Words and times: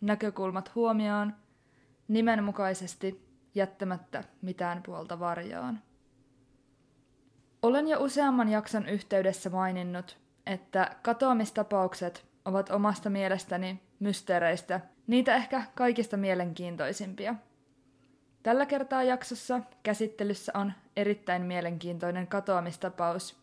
näkökulmat 0.00 0.74
huomioon, 0.74 1.34
nimenmukaisesti 2.08 3.30
jättämättä 3.54 4.24
mitään 4.42 4.82
puolta 4.82 5.20
varjoon. 5.20 5.78
Olen 7.62 7.88
jo 7.88 8.02
useamman 8.02 8.48
jakson 8.48 8.88
yhteydessä 8.88 9.50
maininnut, 9.50 10.18
että 10.46 10.96
katoamistapaukset 11.02 12.26
ovat 12.44 12.70
omasta 12.70 13.10
mielestäni 13.10 13.82
mysteereistä 14.00 14.80
niitä 15.06 15.34
ehkä 15.34 15.62
kaikista 15.74 16.16
mielenkiintoisimpia. 16.16 17.34
Tällä 18.42 18.66
kertaa 18.66 19.02
jaksossa 19.02 19.60
käsittelyssä 19.82 20.52
on 20.54 20.72
erittäin 20.96 21.42
mielenkiintoinen 21.42 22.26
katoamistapaus, 22.26 23.36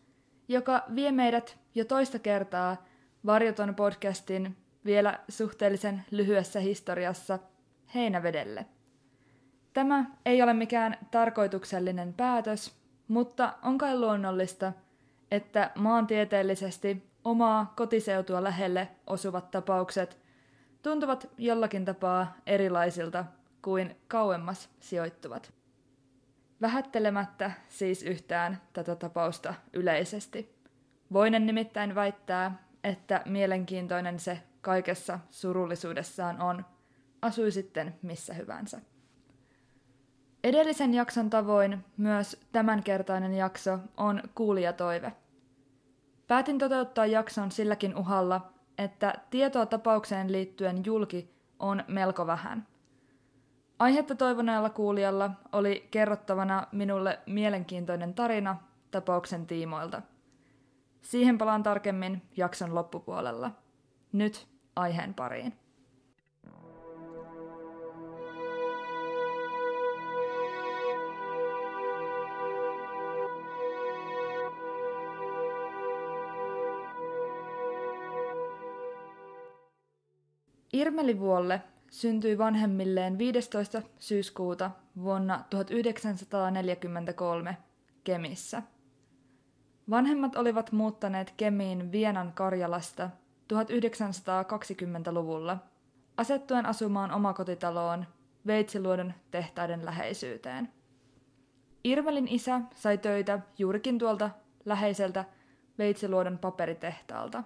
joka 0.48 0.84
vie 0.94 1.12
meidät 1.12 1.58
jo 1.74 1.84
toista 1.84 2.18
kertaa 2.18 2.84
Varjoton 3.26 3.74
podcastin 3.74 4.56
vielä 4.84 5.18
suhteellisen 5.28 6.04
lyhyessä 6.10 6.60
historiassa 6.60 7.38
Heinävedelle. 7.94 8.66
Tämä 9.72 10.04
ei 10.26 10.42
ole 10.42 10.52
mikään 10.52 10.98
tarkoituksellinen 11.10 12.14
päätös, 12.14 12.74
mutta 13.08 13.54
on 13.62 13.78
kai 13.78 13.98
luonnollista, 13.98 14.72
että 15.30 15.70
maantieteellisesti 15.74 17.10
omaa 17.24 17.72
kotiseutua 17.76 18.44
lähelle 18.44 18.88
osuvat 19.06 19.50
tapaukset 19.50 20.18
tuntuvat 20.82 21.28
jollakin 21.38 21.84
tapaa 21.84 22.36
erilaisilta 22.46 23.24
kuin 23.62 23.96
kauemmas 24.08 24.70
sijoittuvat. 24.80 25.52
Vähättelemättä 26.60 27.50
siis 27.68 28.02
yhtään 28.02 28.60
tätä 28.72 28.96
tapausta 28.96 29.54
yleisesti. 29.72 30.54
Voinen 31.12 31.46
nimittäin 31.46 31.94
väittää, 31.94 32.62
että 32.84 33.22
mielenkiintoinen 33.24 34.20
se 34.20 34.42
kaikessa 34.60 35.18
surullisuudessaan 35.30 36.40
on, 36.40 36.64
asui 37.22 37.50
sitten 37.50 37.94
missä 38.02 38.34
hyvänsä. 38.34 38.80
Edellisen 40.44 40.94
jakson 40.94 41.30
tavoin 41.30 41.84
myös 41.96 42.40
tämänkertainen 42.52 43.34
jakso 43.34 43.78
on 43.96 44.22
kuulijatoive. 44.34 45.12
Päätin 46.26 46.58
toteuttaa 46.58 47.06
jakson 47.06 47.50
silläkin 47.50 47.96
uhalla, 47.96 48.52
että 48.78 49.14
tietoa 49.30 49.66
tapaukseen 49.66 50.32
liittyen 50.32 50.84
julki 50.84 51.34
on 51.58 51.84
melko 51.88 52.26
vähän. 52.26 52.66
Aihetta 53.78 54.14
toivoneella 54.14 54.70
kuulijalla 54.70 55.30
oli 55.52 55.88
kerrottavana 55.90 56.66
minulle 56.72 57.18
mielenkiintoinen 57.26 58.14
tarina 58.14 58.56
tapauksen 58.90 59.46
tiimoilta. 59.46 60.02
Siihen 61.02 61.38
palaan 61.38 61.62
tarkemmin 61.62 62.22
jakson 62.36 62.74
loppupuolella. 62.74 63.50
Nyt 64.12 64.48
aiheen 64.76 65.14
pariin. 65.14 65.52
Irmeli-Vuolle 80.72 81.62
syntyi 81.90 82.38
vanhemmilleen 82.38 83.18
15. 83.18 83.82
syyskuuta 83.98 84.70
vuonna 85.02 85.44
1943 85.50 87.56
Kemissä. 88.04 88.62
Vanhemmat 89.90 90.36
olivat 90.36 90.72
muuttaneet 90.72 91.34
Kemiin 91.36 91.92
Vienan 91.92 92.32
Karjalasta 92.32 93.10
1920-luvulla, 93.52 95.58
asettuen 96.16 96.66
asumaan 96.66 97.10
omakotitaloon 97.10 98.06
Veitsiluodon 98.46 99.14
tehtaiden 99.30 99.84
läheisyyteen. 99.84 100.72
Irmelin 101.84 102.28
isä 102.28 102.60
sai 102.74 102.98
töitä 102.98 103.38
juurikin 103.58 103.98
tuolta 103.98 104.30
läheiseltä 104.64 105.24
Veitsiluodon 105.78 106.38
paperitehtaalta. 106.38 107.42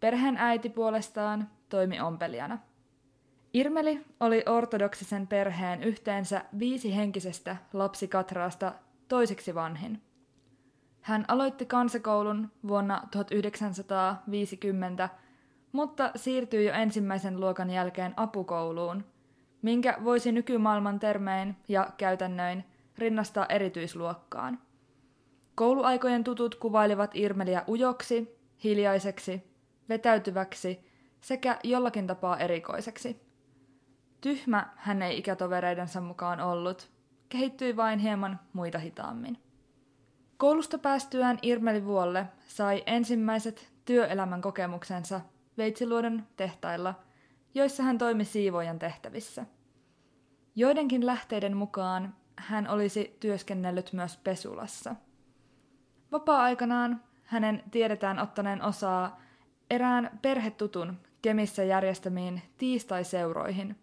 Perheen 0.00 0.36
äiti 0.36 0.68
puolestaan 0.68 1.50
toimi 1.68 2.00
ompelijana. 2.00 2.58
Irmeli 3.54 4.04
oli 4.20 4.42
ortodoksisen 4.46 5.26
perheen 5.26 5.82
yhteensä 5.82 6.44
viisi 6.58 6.96
henkisestä 6.96 7.56
lapsikatraasta 7.72 8.72
toiseksi 9.08 9.54
vanhin. 9.54 10.02
Hän 11.00 11.24
aloitti 11.28 11.66
kansakoulun 11.66 12.50
vuonna 12.68 13.02
1950, 13.10 15.08
mutta 15.72 16.10
siirtyi 16.16 16.66
jo 16.66 16.72
ensimmäisen 16.72 17.40
luokan 17.40 17.70
jälkeen 17.70 18.14
apukouluun, 18.16 19.04
minkä 19.62 19.98
voisi 20.04 20.32
nykymaailman 20.32 21.00
termein 21.00 21.56
ja 21.68 21.90
käytännöin 21.96 22.64
rinnastaa 22.98 23.46
erityisluokkaan. 23.46 24.58
Kouluaikojen 25.54 26.24
tutut 26.24 26.54
kuvailivat 26.54 27.10
Irmeliä 27.14 27.64
ujoksi, 27.68 28.38
hiljaiseksi, 28.64 29.42
vetäytyväksi 29.88 30.88
sekä 31.20 31.58
jollakin 31.64 32.06
tapaa 32.06 32.38
erikoiseksi. 32.38 33.28
Tyhmä 34.20 34.72
hän 34.76 35.02
ei 35.02 35.18
ikätovereidensa 35.18 36.00
mukaan 36.00 36.40
ollut, 36.40 36.90
kehittyi 37.28 37.76
vain 37.76 37.98
hieman 37.98 38.40
muita 38.52 38.78
hitaammin. 38.78 39.38
Koulusta 40.38 40.78
päästyään 40.78 41.38
Irmeli 41.42 41.84
Vuolle 41.84 42.26
sai 42.46 42.82
ensimmäiset 42.86 43.72
työelämän 43.84 44.40
kokemuksensa 44.40 45.20
Veitsiluodon 45.58 46.26
tehtailla, 46.36 46.94
joissa 47.54 47.82
hän 47.82 47.98
toimi 47.98 48.24
siivojan 48.24 48.78
tehtävissä. 48.78 49.46
Joidenkin 50.56 51.06
lähteiden 51.06 51.56
mukaan 51.56 52.14
hän 52.36 52.68
olisi 52.68 53.16
työskennellyt 53.20 53.92
myös 53.92 54.16
Pesulassa. 54.16 54.96
Vapaa-aikanaan 56.12 57.02
hänen 57.24 57.62
tiedetään 57.70 58.18
ottaneen 58.18 58.62
osaa 58.62 59.20
erään 59.70 60.18
perhetutun 60.22 60.96
Kemissä 61.22 61.64
järjestämiin 61.64 62.42
tiistaiseuroihin, 62.58 63.76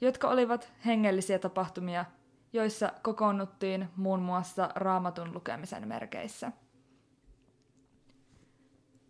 jotka 0.00 0.28
olivat 0.28 0.72
hengellisiä 0.86 1.38
tapahtumia, 1.38 2.04
joissa 2.54 2.92
kokoonnuttiin 3.02 3.88
muun 3.96 4.22
muassa 4.22 4.68
raamatun 4.74 5.34
lukemisen 5.34 5.88
merkeissä. 5.88 6.52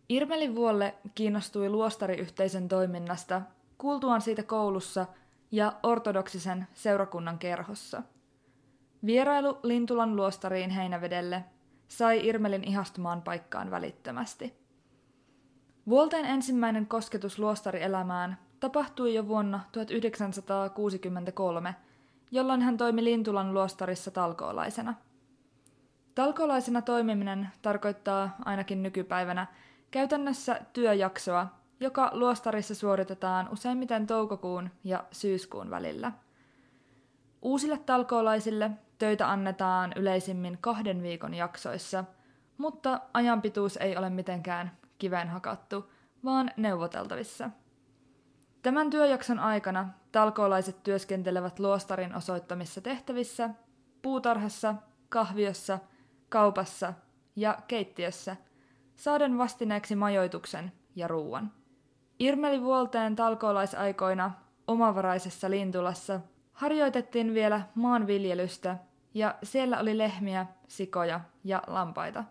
Irmelin 0.08 0.54
Vuolle 0.54 0.94
kiinnostui 1.14 1.68
luostariyhteisön 1.68 2.68
toiminnasta 2.68 3.42
kuultuaan 3.78 4.20
siitä 4.20 4.42
koulussa 4.42 5.06
ja 5.50 5.72
ortodoksisen 5.82 6.66
seurakunnan 6.74 7.38
kerhossa. 7.38 8.02
Vierailu 9.06 9.58
Lintulan 9.62 10.16
luostariin 10.16 10.70
Heinävedelle 10.70 11.44
sai 11.88 12.26
Irmelin 12.26 12.64
ihastumaan 12.64 13.22
paikkaan 13.22 13.70
välittömästi– 13.70 14.54
Vuolteen 15.88 16.24
ensimmäinen 16.24 16.86
kosketus 16.86 17.38
luostarielämään 17.38 18.38
tapahtui 18.60 19.14
jo 19.14 19.28
vuonna 19.28 19.60
1963, 19.72 21.74
jolloin 22.30 22.62
hän 22.62 22.76
toimi 22.76 23.04
Lintulan 23.04 23.54
luostarissa 23.54 24.10
talkoolaisena. 24.10 24.94
Talkoolaisena 26.14 26.82
toimiminen 26.82 27.48
tarkoittaa 27.62 28.36
ainakin 28.44 28.82
nykypäivänä 28.82 29.46
käytännössä 29.90 30.60
työjaksoa, 30.72 31.46
joka 31.80 32.10
luostarissa 32.12 32.74
suoritetaan 32.74 33.48
useimmiten 33.52 34.06
toukokuun 34.06 34.70
ja 34.84 35.04
syyskuun 35.12 35.70
välillä. 35.70 36.12
Uusille 37.42 37.78
talkoolaisille 37.78 38.70
töitä 38.98 39.30
annetaan 39.30 39.92
yleisimmin 39.96 40.58
kahden 40.60 41.02
viikon 41.02 41.34
jaksoissa, 41.34 42.04
mutta 42.58 43.00
ajanpituus 43.14 43.76
ei 43.76 43.96
ole 43.96 44.10
mitenkään 44.10 44.76
kiveen 44.98 45.28
hakattu, 45.28 45.90
vaan 46.24 46.50
neuvoteltavissa. 46.56 47.50
Tämän 48.64 48.90
työjakson 48.90 49.38
aikana 49.38 49.88
talkoolaiset 50.12 50.82
työskentelevät 50.82 51.58
luostarin 51.58 52.14
osoittamissa 52.14 52.80
tehtävissä, 52.80 53.50
puutarhassa, 54.02 54.74
kahviossa, 55.08 55.78
kaupassa 56.28 56.94
ja 57.36 57.58
keittiössä, 57.68 58.36
saaden 58.96 59.38
vastineeksi 59.38 59.96
majoituksen 59.96 60.72
ja 60.96 61.08
ruuan. 61.08 61.52
Irmeli 62.18 62.62
Vuolteen 62.62 63.16
talkoolaisaikoina 63.16 64.32
omavaraisessa 64.66 65.50
lintulassa 65.50 66.20
harjoitettiin 66.52 67.34
vielä 67.34 67.62
maanviljelystä 67.74 68.76
ja 69.14 69.34
siellä 69.42 69.78
oli 69.78 69.98
lehmiä, 69.98 70.46
sikoja 70.68 71.20
ja 71.44 71.62
lampaita. 71.66 72.24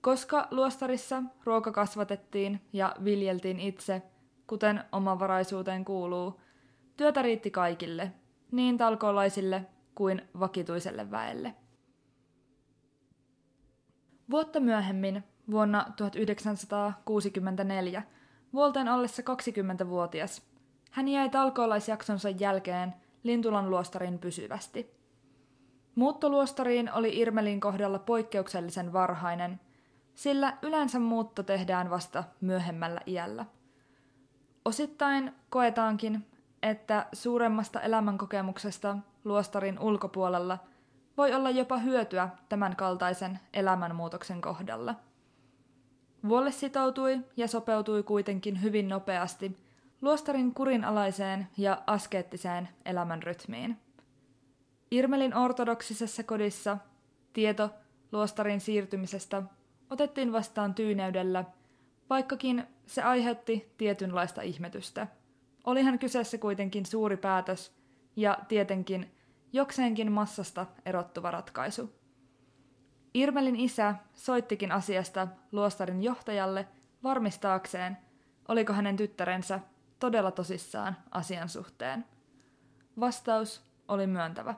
Koska 0.00 0.48
luostarissa 0.50 1.22
ruoka 1.44 1.72
kasvatettiin 1.72 2.60
ja 2.72 2.96
viljeltiin 3.04 3.60
itse, 3.60 4.02
kuten 4.46 4.84
omavaraisuuteen 4.92 5.84
kuuluu, 5.84 6.40
työtä 6.96 7.22
riitti 7.22 7.50
kaikille, 7.50 8.12
niin 8.52 8.78
talkoolaisille 8.78 9.66
kuin 9.94 10.22
vakituiselle 10.40 11.10
väelle. 11.10 11.54
Vuotta 14.30 14.60
myöhemmin, 14.60 15.24
vuonna 15.50 15.86
1964, 15.96 18.02
vuolten 18.52 18.88
ollessa 18.88 19.22
20-vuotias, 19.22 20.42
hän 20.90 21.08
jäi 21.08 21.30
talkoolaisjaksonsa 21.30 22.30
jälkeen 22.30 22.94
Lintulan 23.22 23.70
luostarin 23.70 24.18
pysyvästi. 24.18 24.94
Muuttoluostariin 25.94 26.92
oli 26.92 27.18
Irmelin 27.18 27.60
kohdalla 27.60 27.98
poikkeuksellisen 27.98 28.92
varhainen, 28.92 29.60
sillä 30.14 30.58
yleensä 30.62 30.98
muutto 30.98 31.42
tehdään 31.42 31.90
vasta 31.90 32.24
myöhemmällä 32.40 33.00
iällä. 33.06 33.46
Osittain 34.64 35.32
koetaankin, 35.50 36.26
että 36.62 37.06
suuremmasta 37.12 37.80
elämänkokemuksesta 37.80 38.96
luostarin 39.24 39.78
ulkopuolella 39.78 40.58
voi 41.16 41.34
olla 41.34 41.50
jopa 41.50 41.76
hyötyä 41.76 42.28
tämän 42.48 42.76
kaltaisen 42.76 43.40
elämänmuutoksen 43.52 44.40
kohdalla. 44.40 44.94
Vuolle 46.28 46.52
sitoutui 46.52 47.20
ja 47.36 47.48
sopeutui 47.48 48.02
kuitenkin 48.02 48.62
hyvin 48.62 48.88
nopeasti 48.88 49.56
luostarin 50.02 50.54
kurinalaiseen 50.54 51.48
ja 51.56 51.82
askeettiseen 51.86 52.68
elämänrytmiin. 52.84 53.76
Irmelin 54.90 55.36
ortodoksisessa 55.36 56.22
kodissa 56.22 56.78
tieto 57.32 57.70
luostarin 58.12 58.60
siirtymisestä 58.60 59.42
otettiin 59.90 60.32
vastaan 60.32 60.74
tyyneydellä, 60.74 61.44
vaikkakin 62.10 62.66
se 62.86 63.02
aiheutti 63.02 63.72
tietynlaista 63.76 64.42
ihmetystä. 64.42 65.06
Olihan 65.64 65.98
kyseessä 65.98 66.38
kuitenkin 66.38 66.86
suuri 66.86 67.16
päätös 67.16 67.72
ja 68.16 68.38
tietenkin 68.48 69.10
jokseenkin 69.52 70.12
massasta 70.12 70.66
erottuva 70.86 71.30
ratkaisu. 71.30 71.92
Irmelin 73.14 73.56
isä 73.56 73.94
soittikin 74.14 74.72
asiasta 74.72 75.28
luostarin 75.52 76.02
johtajalle 76.02 76.68
varmistaakseen, 77.02 77.96
oliko 78.48 78.72
hänen 78.72 78.96
tyttärensä 78.96 79.60
todella 79.98 80.30
tosissaan 80.30 80.96
asian 81.10 81.48
suhteen. 81.48 82.04
Vastaus 83.00 83.62
oli 83.88 84.06
myöntävä. 84.06 84.54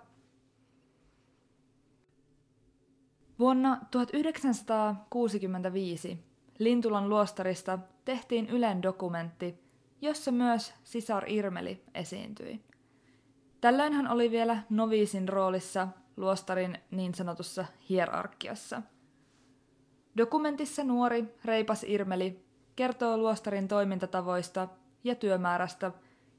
Vuonna 3.38 3.80
1965 3.90 6.26
Lintulan 6.58 7.08
luostarista 7.08 7.78
tehtiin 8.06 8.48
Ylen 8.48 8.82
dokumentti, 8.82 9.58
jossa 10.00 10.32
myös 10.32 10.74
sisar 10.84 11.24
Irmeli 11.26 11.84
esiintyi. 11.94 12.60
Tällöin 13.60 13.92
hän 13.92 14.10
oli 14.10 14.30
vielä 14.30 14.58
noviisin 14.70 15.28
roolissa 15.28 15.88
luostarin 16.16 16.78
niin 16.90 17.14
sanotussa 17.14 17.64
hierarkiassa. 17.88 18.82
Dokumentissa 20.16 20.84
nuori, 20.84 21.34
reipas 21.44 21.84
Irmeli 21.84 22.44
kertoo 22.76 23.16
luostarin 23.16 23.68
toimintatavoista 23.68 24.68
ja 25.04 25.14
työmäärästä, 25.14 25.92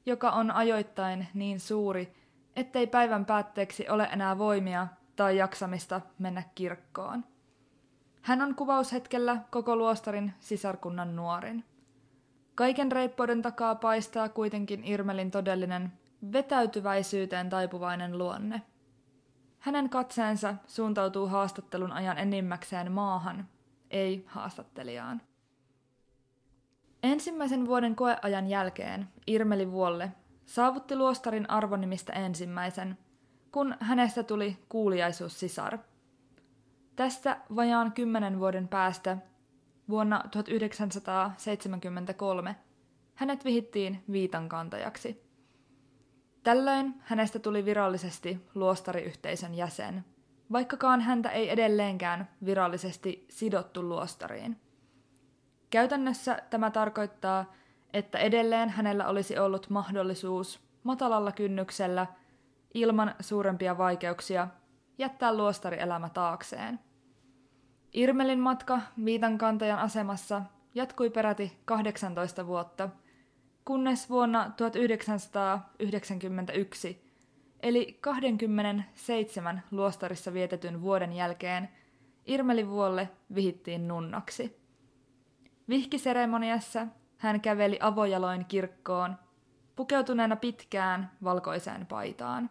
joka 0.06 0.30
on 0.30 0.50
ajoittain 0.50 1.26
niin 1.34 1.60
suuri, 1.60 2.12
ettei 2.56 2.86
päivän 2.86 3.24
päätteeksi 3.24 3.88
ole 3.88 4.08
enää 4.12 4.38
voimia 4.38 4.86
tai 5.16 5.36
jaksamista 5.36 6.00
mennä 6.18 6.42
kirkkoon. 6.54 7.24
Hän 8.28 8.42
on 8.42 8.54
kuvaushetkellä 8.54 9.38
koko 9.50 9.76
luostarin 9.76 10.32
sisarkunnan 10.40 11.16
nuorin. 11.16 11.64
Kaiken 12.54 12.92
reippouden 12.92 13.42
takaa 13.42 13.74
paistaa 13.74 14.28
kuitenkin 14.28 14.84
Irmelin 14.84 15.30
todellinen 15.30 15.92
vetäytyväisyyteen 16.32 17.50
taipuvainen 17.50 18.18
luonne. 18.18 18.62
Hänen 19.58 19.90
katseensa 19.90 20.54
suuntautuu 20.66 21.26
haastattelun 21.26 21.92
ajan 21.92 22.18
enimmäkseen 22.18 22.92
maahan, 22.92 23.48
ei 23.90 24.24
haastattelijaan. 24.26 25.22
Ensimmäisen 27.02 27.66
vuoden 27.66 27.96
koeajan 27.96 28.46
jälkeen 28.46 29.08
Irmeli 29.26 29.72
Vuolle 29.72 30.12
saavutti 30.46 30.96
luostarin 30.96 31.50
arvonimistä 31.50 32.12
ensimmäisen, 32.12 32.98
kun 33.52 33.74
hänestä 33.80 34.22
tuli 34.22 34.56
kuuliaisuussisar. 34.68 35.78
Tästä 36.98 37.36
vajaan 37.56 37.92
kymmenen 37.92 38.38
vuoden 38.38 38.68
päästä, 38.68 39.16
vuonna 39.88 40.24
1973, 40.30 42.56
hänet 43.14 43.44
vihittiin 43.44 44.04
viitankantajaksi. 44.12 45.22
Tällöin 46.42 46.94
hänestä 47.00 47.38
tuli 47.38 47.64
virallisesti 47.64 48.46
luostariyhteisön 48.54 49.54
jäsen, 49.54 50.04
vaikkakaan 50.52 51.00
häntä 51.00 51.30
ei 51.30 51.50
edelleenkään 51.50 52.28
virallisesti 52.44 53.26
sidottu 53.30 53.82
luostariin. 53.82 54.60
Käytännössä 55.70 56.42
tämä 56.50 56.70
tarkoittaa, 56.70 57.52
että 57.92 58.18
edelleen 58.18 58.68
hänellä 58.68 59.08
olisi 59.08 59.38
ollut 59.38 59.70
mahdollisuus 59.70 60.60
matalalla 60.82 61.32
kynnyksellä 61.32 62.06
ilman 62.74 63.14
suurempia 63.20 63.78
vaikeuksia 63.78 64.48
jättää 64.98 65.34
luostarielämä 65.34 66.08
taakseen. 66.08 66.87
Irmelin 67.92 68.40
matka 68.40 68.80
viitankantajan 69.04 69.78
asemassa 69.78 70.42
jatkui 70.74 71.10
peräti 71.10 71.58
18 71.64 72.46
vuotta, 72.46 72.88
kunnes 73.64 74.10
vuonna 74.10 74.52
1991, 74.56 77.02
eli 77.62 77.98
27 78.00 79.62
luostarissa 79.70 80.32
vietetyn 80.32 80.82
vuoden 80.82 81.12
jälkeen, 81.12 81.68
Irmelin 82.26 82.68
vuolle 82.68 83.08
vihittiin 83.34 83.88
nunnaksi. 83.88 84.58
Vihkiseremoniassa 85.68 86.86
hän 87.16 87.40
käveli 87.40 87.78
avojaloin 87.80 88.44
kirkkoon, 88.44 89.16
pukeutuneena 89.76 90.36
pitkään 90.36 91.10
valkoiseen 91.24 91.86
paitaan. 91.86 92.50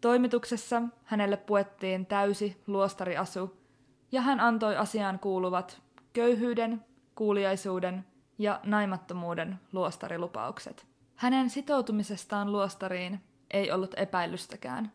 Toimituksessa 0.00 0.82
hänelle 1.04 1.36
puettiin 1.36 2.06
täysi 2.06 2.62
luostariasu, 2.66 3.65
ja 4.12 4.20
hän 4.20 4.40
antoi 4.40 4.76
asiaan 4.76 5.18
kuuluvat 5.18 5.82
köyhyyden, 6.12 6.84
kuuliaisuuden 7.14 8.04
ja 8.38 8.60
naimattomuuden 8.64 9.60
luostarilupaukset. 9.72 10.86
Hänen 11.16 11.50
sitoutumisestaan 11.50 12.52
luostariin 12.52 13.20
ei 13.50 13.72
ollut 13.72 13.94
epäilystäkään. 13.96 14.92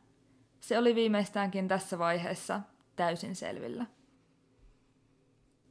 Se 0.59 0.77
oli 0.77 0.95
viimeistäänkin 0.95 1.67
tässä 1.67 1.99
vaiheessa 1.99 2.61
täysin 2.95 3.35
selvillä. 3.35 3.85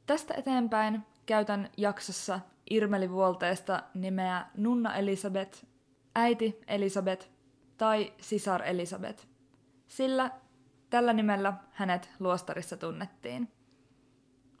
Tästä 0.05 0.33
eteenpäin 0.33 1.01
käytän 1.25 1.69
jaksossa 1.77 2.39
Irmeli 2.69 3.09
Vuolteesta 3.09 3.83
nimeä 3.93 4.45
Nunna 4.57 4.95
Elisabeth, 4.95 5.65
äiti 6.15 6.59
Elisabeth 6.67 7.27
tai 7.77 8.13
sisar 8.21 8.63
Elisabeth, 8.63 9.27
sillä 9.87 10.31
tällä 10.91 11.13
nimellä 11.13 11.53
hänet 11.71 12.09
luostarissa 12.19 12.77
tunnettiin. 12.77 13.51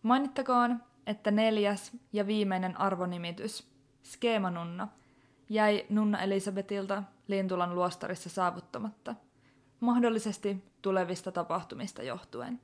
Mainittakoon, 0.03 0.83
että 1.07 1.31
neljäs 1.31 1.91
ja 2.13 2.27
viimeinen 2.27 2.79
arvonimitys, 2.79 3.71
Skeemanunna, 4.03 4.87
jäi 5.49 5.85
Nunna 5.89 6.21
Elisabetilta 6.21 7.03
Lintulan 7.27 7.75
luostarissa 7.75 8.29
saavuttamatta, 8.29 9.15
mahdollisesti 9.79 10.63
tulevista 10.81 11.31
tapahtumista 11.31 12.03
johtuen. 12.03 12.59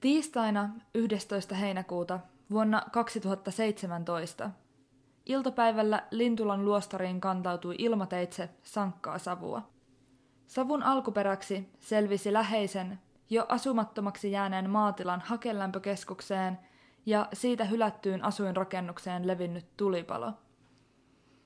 Tiistaina 0.00 0.68
11. 0.94 1.54
heinäkuuta 1.54 2.20
vuonna 2.50 2.82
2017 2.92 4.50
iltapäivällä 5.26 6.02
Lintulan 6.10 6.64
luostariin 6.64 7.20
kantautui 7.20 7.74
ilmateitse 7.78 8.48
sankkaa 8.62 9.18
savua. 9.18 9.62
Savun 10.46 10.82
alkuperäksi 10.82 11.68
selvisi 11.80 12.32
läheisen, 12.32 12.98
jo 13.30 13.46
asumattomaksi 13.48 14.32
jääneen 14.32 14.70
maatilan 14.70 15.20
hakelämpökeskukseen 15.20 16.58
ja 17.06 17.28
siitä 17.32 17.64
hylättyyn 17.64 18.24
asuinrakennukseen 18.24 19.26
levinnyt 19.26 19.76
tulipalo. 19.76 20.32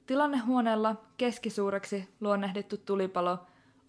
Tilannehuoneella 0.06 0.96
keskisuureksi 1.16 2.08
luonnehdittu 2.20 2.76
tulipalo 2.76 3.38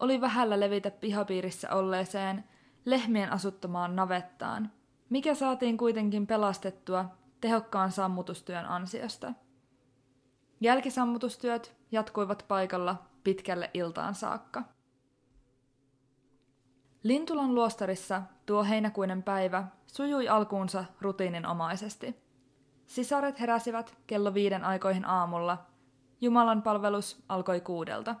oli 0.00 0.20
vähällä 0.20 0.60
levitä 0.60 0.90
pihapiirissä 0.90 1.74
olleeseen 1.74 2.44
lehmien 2.86 3.32
asuttamaan 3.32 3.96
navettaan, 3.96 4.72
mikä 5.10 5.34
saatiin 5.34 5.76
kuitenkin 5.76 6.26
pelastettua 6.26 7.04
tehokkaan 7.40 7.92
sammutustyön 7.92 8.66
ansiosta. 8.66 9.32
Jälkisammutustyöt 10.60 11.76
jatkuivat 11.92 12.44
paikalla 12.48 12.96
pitkälle 13.24 13.70
iltaan 13.74 14.14
saakka. 14.14 14.62
Lintulan 17.02 17.54
luostarissa 17.54 18.22
tuo 18.46 18.64
heinäkuinen 18.64 19.22
päivä 19.22 19.64
sujui 19.86 20.28
alkuunsa 20.28 20.84
rutiininomaisesti. 21.00 22.16
Sisaret 22.86 23.40
heräsivät 23.40 23.96
kello 24.06 24.34
viiden 24.34 24.64
aikoihin 24.64 25.04
aamulla. 25.04 25.58
Jumalan 26.20 26.62
palvelus 26.62 27.24
alkoi 27.28 27.60
kuudelta. 27.60 28.14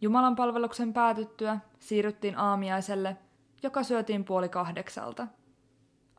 Jumalan 0.00 0.36
palveluksen 0.36 0.92
päätyttyä 0.92 1.58
siirryttiin 1.78 2.38
aamiaiselle, 2.38 3.16
joka 3.64 3.82
syötiin 3.82 4.24
puoli 4.24 4.48
kahdeksalta. 4.48 5.26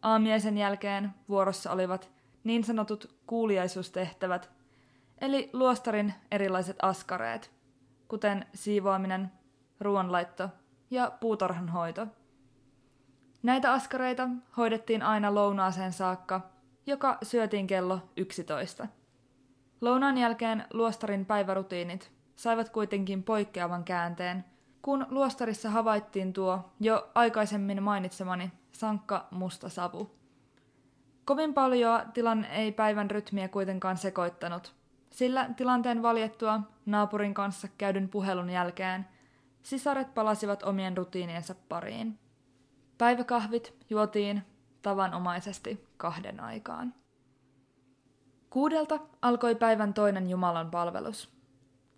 Aamiaisen 0.01 0.57
jälkeen 0.57 1.13
vuorossa 1.29 1.71
olivat 1.71 2.11
niin 2.43 2.63
sanotut 2.63 3.15
kuuliaisuustehtävät, 3.27 4.51
eli 5.21 5.49
luostarin 5.53 6.13
erilaiset 6.31 6.77
askareet, 6.81 7.51
kuten 8.07 8.45
siivoaminen, 8.53 9.31
ruoanlaitto 9.79 10.49
ja 10.91 11.11
puutarhanhoito. 11.19 12.07
Näitä 13.43 13.73
askareita 13.73 14.29
hoidettiin 14.57 15.03
aina 15.03 15.35
lounaaseen 15.35 15.93
saakka, 15.93 16.41
joka 16.85 17.17
syötiin 17.23 17.67
kello 17.67 17.99
11. 18.17 18.87
Lounaan 19.81 20.17
jälkeen 20.17 20.65
luostarin 20.73 21.25
päivärutiinit 21.25 22.11
saivat 22.35 22.69
kuitenkin 22.69 23.23
poikkeavan 23.23 23.83
käänteen, 23.83 24.45
kun 24.85 25.05
luostarissa 25.09 25.69
havaittiin 25.69 26.33
tuo 26.33 26.71
jo 26.79 27.11
aikaisemmin 27.15 27.83
mainitsemani 27.83 28.51
sankka 28.71 29.27
musta 29.31 29.69
savu. 29.69 30.11
Kovin 31.25 31.53
paljon 31.53 32.01
tilanne 32.13 32.47
ei 32.47 32.71
päivän 32.71 33.11
rytmiä 33.11 33.47
kuitenkaan 33.47 33.97
sekoittanut, 33.97 34.75
sillä 35.11 35.49
tilanteen 35.57 36.01
valjettua 36.01 36.59
naapurin 36.85 37.33
kanssa 37.33 37.67
käydyn 37.77 38.09
puhelun 38.09 38.49
jälkeen 38.49 39.07
sisaret 39.63 40.13
palasivat 40.13 40.63
omien 40.63 40.97
rutiiniensa 40.97 41.55
pariin. 41.69 42.19
Päiväkahvit 42.97 43.73
juotiin 43.89 44.43
tavanomaisesti 44.81 45.87
kahden 45.97 46.39
aikaan. 46.39 46.93
Kuudelta 48.49 48.99
alkoi 49.21 49.55
päivän 49.55 49.93
toinen 49.93 50.29
Jumalan 50.29 50.71
palvelus. 50.71 51.34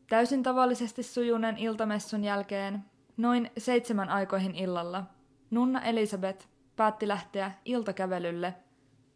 Täysin 0.10 0.44
tavallisesti 0.44 1.04
sujuneen 1.04 1.58
iltamessun 1.58 2.24
jälkeen, 2.24 2.86
noin 3.18 3.52
seitsemän 3.58 4.10
aikoihin 4.10 4.56
illalla, 4.56 5.04
Nunna 5.52 5.82
Elisabeth 5.82 6.48
päätti 6.76 7.08
lähteä 7.08 7.52
iltakävelylle, 7.66 8.54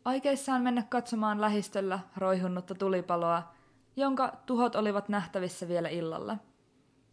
aikeissaan 0.06 0.62
mennä 0.62 0.84
katsomaan 0.90 1.42
lähistöllä 1.42 2.00
roihunnutta 2.18 2.76
tulipaloa, 2.76 3.54
jonka 3.96 4.38
tuhot 4.46 4.76
olivat 4.76 5.10
nähtävissä 5.10 5.68
vielä 5.68 5.90
illalla. 5.90 6.38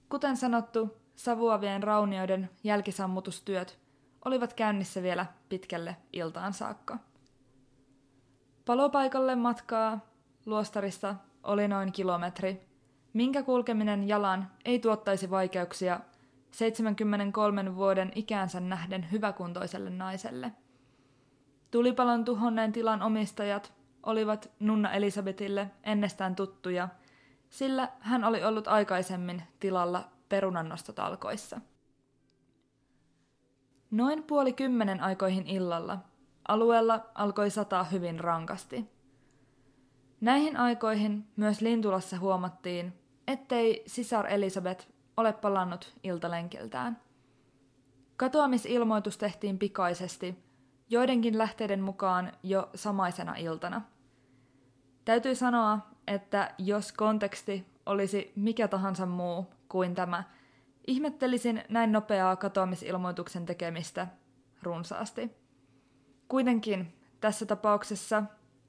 Kuten 0.08 0.37
sanottu, 0.37 0.97
savuavien 1.16 1.82
raunioiden 1.82 2.50
jälkisammutustyöt 2.64 3.78
olivat 4.25 4.52
käynnissä 4.52 5.02
vielä 5.02 5.26
pitkälle 5.49 5.97
iltaan 6.12 6.52
saakka. 6.52 6.99
Palopaikalle 8.64 9.37
matkaa 9.37 10.00
luostarista 10.47 11.14
oli 11.42 11.68
noin 11.68 11.92
kilometri, 11.92 12.67
minkä 13.18 13.42
kulkeminen 13.42 14.08
jalan 14.08 14.50
ei 14.64 14.78
tuottaisi 14.78 15.30
vaikeuksia 15.30 16.00
73 16.50 17.76
vuoden 17.76 18.12
ikäänsä 18.14 18.60
nähden 18.60 19.12
hyväkuntoiselle 19.12 19.90
naiselle. 19.90 20.52
Tulipalon 21.70 22.25
tuhonneen 22.25 22.72
tilan 22.72 23.02
omistajat 23.02 23.72
olivat 24.02 24.50
Nunna 24.60 24.92
Elisabetille 24.92 25.70
ennestään 25.82 26.37
tuttuja, 26.37 26.88
sillä 27.50 27.88
hän 28.00 28.25
oli 28.25 28.44
ollut 28.44 28.68
aikaisemmin 28.68 29.42
tilalla 29.60 30.08
perunannostotalkoissa. 30.28 31.60
Noin 33.90 34.22
puoli 34.22 34.52
kymmenen 34.52 35.00
aikoihin 35.00 35.46
illalla 35.46 35.98
alueella 36.48 37.06
alkoi 37.14 37.50
sataa 37.50 37.84
hyvin 37.84 38.20
rankasti. 38.20 38.90
Näihin 40.20 40.56
aikoihin 40.56 41.26
myös 41.37 41.60
Lintulassa 41.60 42.18
huomattiin, 42.18 42.98
ettei 43.28 43.82
sisar 43.87 44.26
Elisabeth 44.26 44.87
ole 45.16 45.32
palannut 45.32 45.94
iltalenkiltään. 46.02 47.00
Katoamisilmoitus 48.16 49.18
tehtiin 49.18 49.58
pikaisesti, 49.58 50.44
joidenkin 50.90 51.38
lähteiden 51.38 51.82
mukaan 51.82 52.32
jo 52.42 52.70
samaisena 52.75 53.35
iltana. 53.37 53.82
Täytyy 55.04 55.35
sanoa, 55.35 55.78
että 56.06 56.54
jos 56.58 56.92
konteksti 56.92 57.66
olisi 57.87 58.32
mikä 58.37 58.68
tahansa 58.68 59.06
muu 59.06 59.47
kuin 59.68 59.94
tämä, 59.94 60.25
ihmettelisin 60.87 61.62
näin 61.68 61.92
nopeaa 61.92 62.37
katoamisilmoituksen 62.37 63.47
tekemistä 63.47 64.06
runsaasti. 64.62 65.30
Kuitenkin 66.28 66.99
tässä 67.20 67.47
tapauksessa 67.47 68.23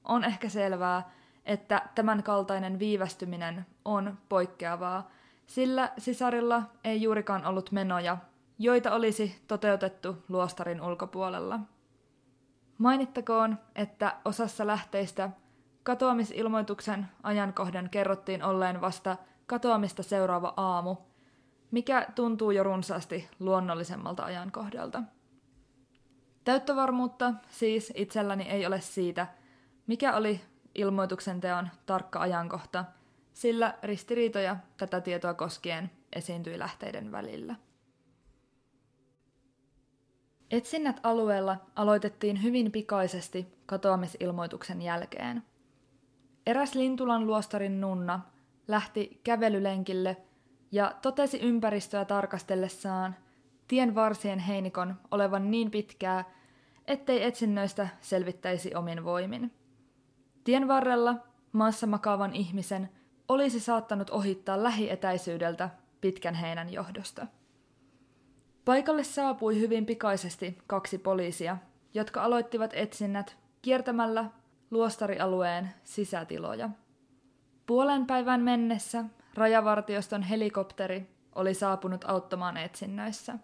on 0.04 0.24
ehkä 0.24 0.48
selvää, 0.48 1.10
että 1.50 1.82
tämän 1.94 2.22
kaltainen 2.22 2.78
viivästyminen 2.78 3.66
on 3.84 4.18
poikkeavaa, 4.28 5.10
sillä 5.46 5.92
sisarilla 5.98 6.62
ei 6.84 7.02
juurikaan 7.02 7.44
ollut 7.44 7.72
menoja, 7.72 8.18
joita 8.58 8.94
olisi 8.94 9.42
toteutettu 9.48 10.16
luostarin 10.28 10.82
ulkopuolella. 10.82 11.60
Mainittakoon, 12.78 13.58
että 13.74 14.16
osassa 14.24 14.66
lähteistä 14.66 15.30
katoamisilmoituksen 15.82 17.06
ajankohdan 17.22 17.90
kerrottiin 17.90 18.44
olleen 18.44 18.80
vasta 18.80 19.16
katoamista 19.46 20.02
seuraava 20.02 20.54
aamu, 20.56 20.96
mikä 21.70 22.06
tuntuu 22.14 22.50
jo 22.50 22.62
runsaasti 22.62 23.28
luonnollisemmalta 23.40 24.24
ajankohdalta. 24.24 25.02
Täyttövarmuutta 26.44 27.34
siis 27.48 27.92
itselläni 27.96 28.44
ei 28.44 28.66
ole 28.66 28.80
siitä, 28.80 29.26
mikä 29.86 30.16
oli 30.16 30.40
ilmoituksen 30.74 31.40
teon 31.40 31.68
tarkka 31.86 32.20
ajankohta, 32.20 32.84
sillä 33.32 33.74
ristiriitoja 33.82 34.56
tätä 34.76 35.00
tietoa 35.00 35.34
koskien 35.34 35.90
esiintyi 36.12 36.58
lähteiden 36.58 37.12
välillä. 37.12 37.54
Etsinnät 40.50 41.00
alueella 41.02 41.56
aloitettiin 41.76 42.42
hyvin 42.42 42.72
pikaisesti 42.72 43.46
katoamisilmoituksen 43.66 44.82
jälkeen. 44.82 45.42
Eräs 46.46 46.74
Lintulan 46.74 47.26
luostarin 47.26 47.80
nunna 47.80 48.20
lähti 48.68 49.20
kävelylenkille 49.24 50.16
ja 50.72 50.94
totesi 51.02 51.38
ympäristöä 51.38 52.04
tarkastellessaan 52.04 53.16
tien 53.68 53.94
varsien 53.94 54.38
heinikon 54.38 54.96
olevan 55.10 55.50
niin 55.50 55.70
pitkää, 55.70 56.24
ettei 56.86 57.24
etsinnöistä 57.24 57.88
selvittäisi 58.00 58.74
omin 58.74 59.04
voimin. 59.04 59.52
Tien 60.44 60.68
varrella 60.68 61.14
maassa 61.52 61.86
makaavan 61.86 62.34
ihmisen 62.34 62.88
olisi 63.28 63.60
saattanut 63.60 64.10
ohittaa 64.10 64.62
lähietäisyydeltä 64.62 65.70
pitkän 66.00 66.34
heinän 66.34 66.72
johdosta. 66.72 67.26
Paikalle 68.64 69.04
saapui 69.04 69.60
hyvin 69.60 69.86
pikaisesti 69.86 70.58
kaksi 70.66 70.98
poliisia, 70.98 71.56
jotka 71.94 72.22
aloittivat 72.22 72.70
etsinnät 72.74 73.36
kiertämällä 73.62 74.24
luostarialueen 74.70 75.70
sisätiloja. 75.84 76.70
Puolen 77.66 78.06
päivän 78.06 78.40
mennessä 78.40 79.04
rajavartioston 79.34 80.22
helikopteri 80.22 81.10
oli 81.34 81.54
saapunut 81.54 82.04
auttamaan 82.08 82.56
etsinnöissä. 82.56 83.38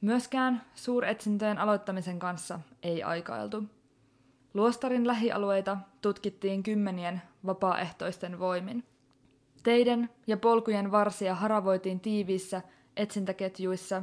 Myöskään 0.00 0.62
suuretsintöjen 0.74 1.58
aloittamisen 1.58 2.18
kanssa 2.18 2.60
ei 2.82 3.02
aikailtu. 3.02 3.64
Luostarin 4.58 5.06
lähialueita 5.06 5.78
tutkittiin 6.02 6.62
kymmenien 6.62 7.22
vapaaehtoisten 7.46 8.38
voimin. 8.38 8.84
Teiden 9.62 10.10
ja 10.26 10.36
polkujen 10.36 10.92
varsia 10.92 11.34
haravoitiin 11.34 12.00
tiiviissä 12.00 12.62
etsintäketjuissa. 12.96 14.02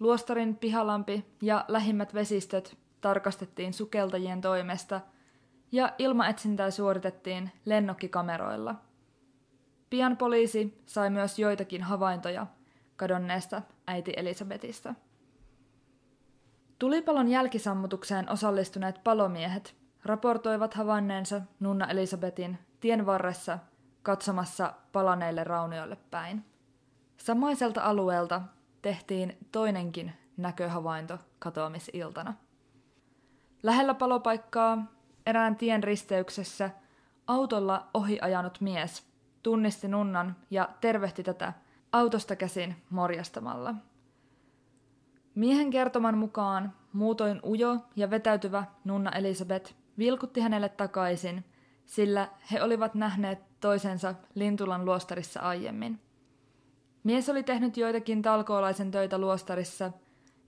Luostarin 0.00 0.56
pihalampi 0.56 1.24
ja 1.42 1.64
lähimmät 1.68 2.14
vesistöt 2.14 2.76
tarkastettiin 3.00 3.74
sukeltajien 3.74 4.40
toimesta 4.40 5.00
ja 5.72 5.92
ilmaetsintää 5.98 6.70
suoritettiin 6.70 7.50
lennokkikameroilla. 7.64 8.74
Pian 9.90 10.16
poliisi 10.16 10.82
sai 10.86 11.10
myös 11.10 11.38
joitakin 11.38 11.82
havaintoja 11.82 12.46
kadonneesta 12.96 13.62
äiti 13.86 14.12
Elisabetista. 14.16 14.94
Tulipalon 16.78 17.28
jälkisammutukseen 17.28 18.30
osallistuneet 18.30 19.04
palomiehet 19.04 19.74
raportoivat 20.04 20.74
havainneensa 20.74 21.40
Nunna 21.60 21.86
Elisabetin 21.86 22.58
tien 22.80 23.06
varressa 23.06 23.58
katsomassa 24.02 24.74
palaneille 24.92 25.44
raunioille 25.44 25.96
päin. 26.10 26.44
Samaiselta 27.16 27.82
alueelta 27.82 28.42
tehtiin 28.82 29.36
toinenkin 29.52 30.12
näköhavainto 30.36 31.18
katoamisiltana. 31.38 32.34
Lähellä 33.62 33.94
palopaikkaa 33.94 34.78
erään 35.26 35.56
tien 35.56 35.82
risteyksessä 35.82 36.70
autolla 37.26 37.86
ohi 37.94 38.18
ajanut 38.22 38.60
mies 38.60 39.06
tunnisti 39.42 39.88
nunnan 39.88 40.36
ja 40.50 40.68
tervehti 40.80 41.22
tätä 41.22 41.52
autosta 41.92 42.36
käsin 42.36 42.76
morjastamalla. 42.90 43.74
Miehen 45.36 45.70
kertoman 45.70 46.18
mukaan 46.18 46.72
muutoin 46.92 47.40
ujo 47.44 47.76
ja 47.96 48.10
vetäytyvä 48.10 48.64
nunna 48.84 49.10
Elisabeth 49.10 49.74
vilkutti 49.98 50.40
hänelle 50.40 50.68
takaisin, 50.68 51.44
sillä 51.86 52.28
he 52.52 52.62
olivat 52.62 52.94
nähneet 52.94 53.38
toisensa 53.60 54.14
Lintulan 54.34 54.84
luostarissa 54.84 55.40
aiemmin. 55.40 56.00
Mies 57.04 57.28
oli 57.28 57.42
tehnyt 57.42 57.76
joitakin 57.76 58.22
talkoolaisen 58.22 58.90
töitä 58.90 59.18
luostarissa, 59.18 59.92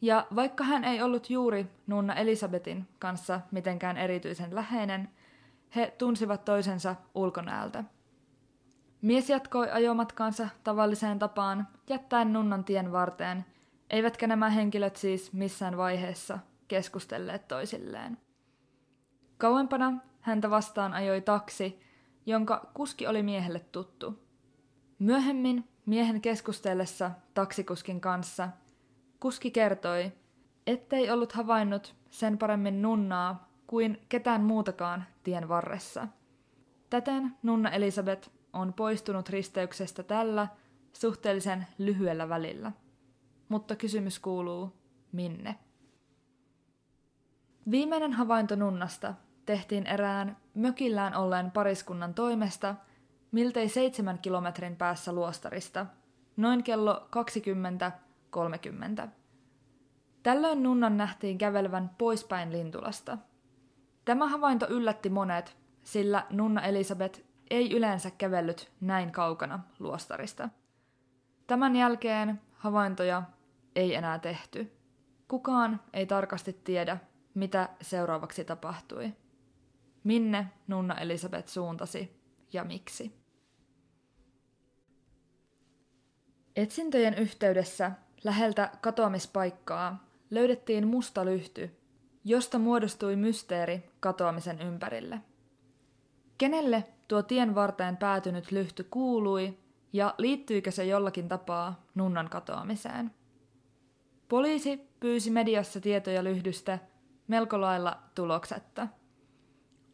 ja 0.01 0.27
vaikka 0.37 0.65
hän 0.65 0.85
ei 0.85 1.03
ollut 1.03 1.31
juuri 1.31 1.67
nunna 1.87 2.15
Elisabetin 2.15 2.89
kanssa 2.99 3.41
mitenkään 3.51 3.97
erityisen 3.97 4.55
läheinen, 4.55 5.09
he 5.77 5.95
tunsivat 5.99 6.45
toisensa 6.45 6.97
ulkonäöltä. 7.15 7.85
Mies 9.03 9.31
jatkoi 9.31 9.71
ajomatkaansa 9.71 10.49
tavalliseen 10.65 11.19
tapaan, 11.19 11.69
jättäen 11.89 12.33
nunnan 12.33 12.65
tien 12.65 12.93
varteen, 12.93 13.45
eivätkä 13.91 14.27
nämä 14.27 14.51
henkilöt 14.51 14.97
siis 14.97 15.33
missään 15.33 15.77
vaiheessa 15.77 16.39
keskustelleet 16.69 17.49
toisilleen. 17.49 18.19
Kauempana 19.39 19.93
häntä 20.21 20.51
vastaan 20.51 20.93
ajoi 20.93 21.21
taksi, 21.21 21.81
jonka 22.27 22.71
kuski 22.75 23.07
oli 23.07 23.23
miehelle 23.23 23.61
tuttu. 23.61 24.29
Myöhemmin 24.99 25.69
miehen 25.87 26.21
keskustellessa 26.21 27.11
taksikuskin 27.35 28.01
kanssa 28.01 28.49
kuski 29.21 29.51
kertoi, 29.51 30.13
ettei 30.67 31.11
ollut 31.11 31.33
havainnut 31.33 31.95
sen 32.11 32.39
paremmin 32.39 32.83
nunnaa 32.83 33.49
kuin 33.67 34.01
ketään 34.09 34.43
muutakaan 34.43 35.05
tien 35.23 35.49
varressa. 35.49 36.09
Täten 36.91 37.37
nunna 37.43 37.71
Elisabeth 37.71 38.31
on 38.53 38.73
poistunut 38.73 39.29
risteyksestä 39.29 40.03
tällä 40.03 40.49
suhteellisen 40.93 41.67
lyhyellä 41.79 42.29
välillä. 42.29 42.73
Mutta 43.49 43.77
kysymys 43.77 44.19
kuuluu, 44.19 44.73
minne? 45.13 45.59
Viimeinen 47.71 48.13
havainto 48.13 48.57
nunnasta 48.57 49.15
tehtiin 49.47 49.87
erään 49.87 50.37
mökillään 50.55 51.15
olleen 51.15 51.51
pariskunnan 51.51 52.15
toimesta 52.15 52.75
miltei 53.33 53.69
seitsemän 53.69 54.19
kilometrin 54.19 54.77
päässä 54.77 55.13
luostarista, 55.13 55.87
noin 56.37 56.63
kello 56.63 57.09
20.30. 59.03 59.09
Tällöin 60.23 60.63
nunnan 60.63 60.97
nähtiin 60.97 61.39
kävelevän 61.39 61.91
poispäin 61.99 62.53
Lintulasta. 62.53 63.19
Tämä 64.05 64.29
havainto 64.29 64.67
yllätti 64.69 65.11
monet, 65.11 65.57
sillä 65.83 66.27
nunna 66.31 66.63
Elisabeth 66.63 67.21
ei 67.51 67.77
yleensä 67.77 68.11
kävellyt 68.11 68.73
näin 68.81 69.13
kaukana 69.13 69.61
luostarista. 69.79 70.49
Tämän 71.47 71.77
jälkeen 71.77 72.41
havaintoja 72.53 73.23
ei 73.79 73.95
enää 73.95 74.19
tehty. 74.19 74.73
Kukaan 75.29 75.81
ei 75.93 76.07
tarkasti 76.07 76.53
tiedä, 76.53 76.99
mitä 77.35 77.69
seuraavaksi 77.81 78.45
tapahtui. 78.45 79.13
Minne 80.05 80.47
nunna 80.67 80.95
Elisabeth 80.95 81.49
suuntasi 81.49 82.21
ja 82.53 82.65
miksi. 82.65 83.13
Etsintöjen 86.57 87.15
yhteydessä 87.15 87.93
läheltä 88.25 88.71
katoamispaikkaa 88.81 90.05
löydettiin 90.31 90.87
musta 90.87 91.25
lyhty, 91.25 91.77
josta 92.25 92.59
muodostui 92.59 93.17
mysteeri 93.17 93.91
katoamisen 94.01 94.63
ympärille. 94.63 95.21
Kenelle 96.39 96.85
tuo 97.09 97.23
tien 97.23 97.55
varteen 97.55 97.97
päätynyt 97.97 98.53
lyhty 98.53 98.85
kuului 98.85 99.59
ja 99.93 100.15
liittyykö 100.19 100.71
se 100.71 100.85
jollakin 100.85 101.29
tapaa 101.29 101.87
nunnan 101.95 102.29
katoamiseen? 102.29 103.18
Poliisi 104.29 104.89
pyysi 105.01 105.31
mediassa 105.31 105.81
tietoja 105.81 106.25
lyhdystä 106.25 106.79
melko 107.29 107.61
lailla 107.61 108.03
tuloksetta. 108.15 108.89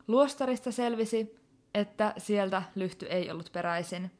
Luostarista 0.08 0.72
selvisi, 0.72 1.36
että 1.74 2.14
sieltä 2.18 2.62
lyhty 2.74 3.06
ei 3.06 3.30
ollut 3.30 3.50
peräisin. 3.52 4.10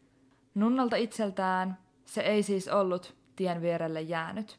Nunnalta 0.55 0.97
itseltään 0.97 1.79
se 2.05 2.21
ei 2.21 2.43
siis 2.43 2.69
ollut 2.69 3.15
tien 3.37 3.63
vierelle 3.63 4.01
jäänyt. 4.01 4.59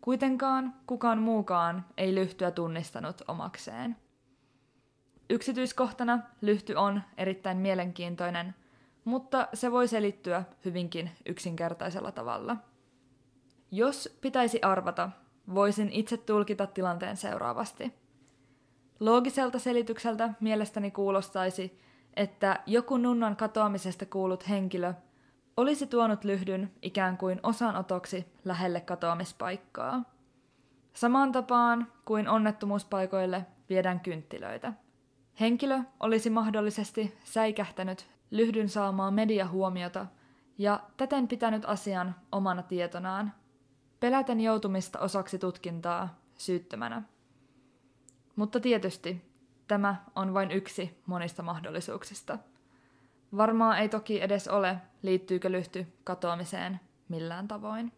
Kuitenkaan 0.00 0.74
kukaan 0.86 1.18
muukaan 1.18 1.84
ei 1.96 2.14
lyhtyä 2.14 2.50
tunnistanut 2.50 3.22
omakseen. 3.28 3.96
Yksityiskohtana 5.30 6.18
lyhty 6.40 6.74
on 6.74 7.02
erittäin 7.16 7.58
mielenkiintoinen, 7.58 8.54
mutta 9.04 9.48
se 9.54 9.72
voi 9.72 9.88
selittyä 9.88 10.44
hyvinkin 10.64 11.10
yksinkertaisella 11.26 12.12
tavalla. 12.12 12.56
Jos 13.74 14.18
pitäisi 14.20 14.58
arvata, 14.62 15.10
voisin 15.54 15.88
itse 15.90 16.16
tulkita 16.16 16.66
tilanteen 16.66 17.16
seuraavasti. 17.16 17.94
Loogiselta 19.00 19.58
selitykseltä 19.58 20.34
mielestäni 20.40 20.90
kuulostaisi, 20.90 21.80
että 22.16 22.60
joku 22.66 22.96
nunnan 22.96 23.36
katoamisesta 23.36 24.06
kuullut 24.06 24.48
henkilö 24.48 24.94
olisi 25.56 25.86
tuonut 25.86 26.24
lyhdyn 26.24 26.72
ikään 26.82 27.18
kuin 27.18 27.40
osanotoksi 27.42 28.26
lähelle 28.44 28.80
katoamispaikkaa. 28.80 30.02
Samaan 30.92 31.32
tapaan 31.32 31.92
kuin 32.04 32.28
onnettomuuspaikoille 32.28 33.46
viedään 33.68 34.00
kynttilöitä. 34.00 34.72
Henkilö 35.40 35.80
olisi 36.00 36.30
mahdollisesti 36.30 37.18
säikähtänyt 37.24 38.06
lyhdyn 38.30 38.68
saamaa 38.68 39.10
mediahuomiota 39.10 40.06
ja 40.58 40.80
täten 40.96 41.28
pitänyt 41.28 41.64
asian 41.64 42.14
omana 42.32 42.62
tietonaan, 42.62 43.32
peläten 44.02 44.40
joutumista 44.40 44.98
osaksi 44.98 45.38
tutkintaa 45.38 46.18
syyttömänä. 46.38 47.02
Mutta 48.36 48.60
tietysti 48.60 49.22
tämä 49.68 50.04
on 50.16 50.34
vain 50.34 50.50
yksi 50.50 51.02
monista 51.06 51.42
mahdollisuuksista. 51.42 52.38
Varmaa 53.36 53.78
ei 53.78 53.88
toki 53.88 54.22
edes 54.22 54.48
ole, 54.48 54.76
liittyykö 55.02 55.52
lyhty 55.52 55.86
katoamiseen 56.04 56.80
millään 57.08 57.48
tavoin. 57.48 57.92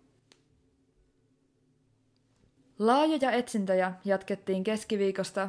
Laajoja 2.79 3.31
etsintöjä 3.31 3.93
jatkettiin 4.05 4.65
keskiviikosta 4.65 5.49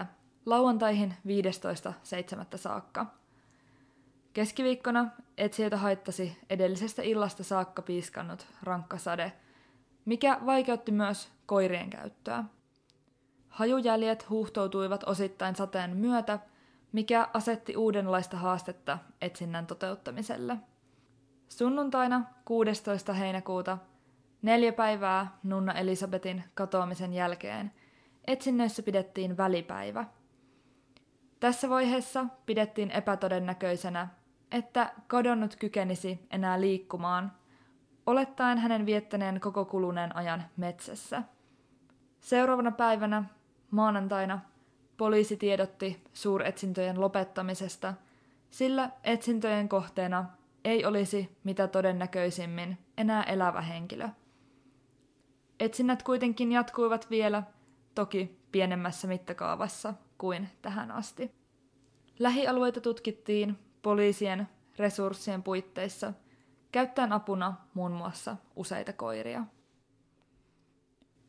12.7. 0.00 0.06
lauantaihin 0.46 1.14
15.7. 2.52 2.58
saakka. 2.58 3.06
Keskiviikkona 4.36 5.06
etsijöitä 5.38 5.76
haittasi 5.76 6.38
edellisestä 6.50 7.02
illasta 7.02 7.44
saakka 7.44 7.82
piiskannut 7.82 8.46
rankka 8.62 8.98
sade, 8.98 9.32
mikä 10.04 10.38
vaikeutti 10.46 10.92
myös 10.92 11.28
koirien 11.46 11.90
käyttöä. 11.90 12.44
Hajujäljet 13.48 14.30
huuhtoutuivat 14.30 15.04
osittain 15.04 15.56
sateen 15.56 15.96
myötä, 15.96 16.38
mikä 16.92 17.28
asetti 17.34 17.76
uudenlaista 17.76 18.36
haastetta 18.36 18.98
etsinnän 19.20 19.66
toteuttamiselle. 19.66 20.56
Sunnuntaina 21.48 22.24
16. 22.44 23.12
heinäkuuta 23.12 23.78
Neljä 24.42 24.72
päivää 24.72 25.38
Nunna 25.42 25.72
Elisabetin 25.72 26.44
katoamisen 26.54 27.12
jälkeen 27.12 27.72
etsinnöissä 28.26 28.82
pidettiin 28.82 29.36
välipäivä. 29.36 30.04
Tässä 31.40 31.70
vaiheessa 31.70 32.26
pidettiin 32.46 32.90
epätodennäköisenä, 32.90 34.08
että 34.50 34.92
kadonnut 35.06 35.56
kykenisi 35.56 36.26
enää 36.30 36.60
liikkumaan, 36.60 37.32
olettaen 38.06 38.58
hänen 38.58 38.86
viettäneen 38.86 39.40
koko 39.40 39.64
kuluneen 39.64 40.16
ajan 40.16 40.44
metsässä. 40.56 41.22
Seuraavana 42.20 42.70
päivänä, 42.70 43.24
maanantaina, 43.70 44.40
poliisi 44.96 45.36
tiedotti 45.36 46.04
suuretsintöjen 46.12 47.00
lopettamisesta, 47.00 47.94
sillä 48.50 48.90
etsintöjen 49.04 49.68
kohteena 49.68 50.24
ei 50.64 50.84
olisi 50.84 51.36
mitä 51.44 51.68
todennäköisimmin 51.68 52.78
enää 52.96 53.22
elävä 53.22 53.60
henkilö. 53.60 54.08
Etsinnät 55.60 56.02
kuitenkin 56.02 56.52
jatkuivat 56.52 57.10
vielä, 57.10 57.42
toki 57.94 58.38
pienemmässä 58.52 59.08
mittakaavassa 59.08 59.94
kuin 60.18 60.48
tähän 60.62 60.90
asti. 60.90 61.30
Lähialueita 62.18 62.80
tutkittiin 62.80 63.58
poliisien 63.86 64.48
resurssien 64.78 65.42
puitteissa, 65.42 66.12
käyttäen 66.72 67.12
apuna 67.12 67.54
muun 67.74 67.92
muassa 67.92 68.36
useita 68.56 68.92
koiria. 68.92 69.44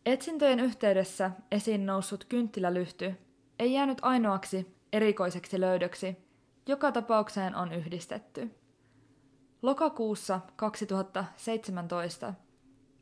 Etsintöjen 0.06 0.60
yhteydessä 0.60 1.32
esiin 1.52 1.86
noussut 1.86 2.26
kynttilälyhty 2.26 3.16
ei 3.60 3.74
jäänyt 3.74 3.98
ainoaksi 4.02 4.76
erikoiseksi 4.94 5.62
löydöksi, 5.62 6.18
joka 6.68 6.92
tapaukseen 6.92 7.56
on 7.56 7.74
yhdistetty. 7.74 8.56
Lokakuussa 9.62 10.40
2017, 10.56 12.34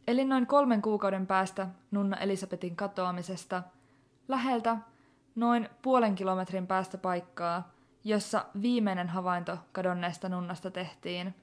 eli 0.07 0.25
noin 0.25 0.47
kolmen 0.47 0.81
kuukauden 0.81 1.27
päästä 1.27 1.67
Nunna 1.91 2.17
Elisabetin 2.17 2.75
katoamisesta, 2.75 3.63
läheltä 4.27 4.77
noin 5.35 5.69
puolen 5.81 6.15
kilometrin 6.15 6.67
päästä 6.67 6.97
paikkaa, 6.97 7.74
jossa 8.05 8.45
viimeinen 8.61 9.09
havainto 9.09 9.57
kadonneesta 9.71 10.29
nunnasta 10.29 10.71
tehtiin, 10.71 11.35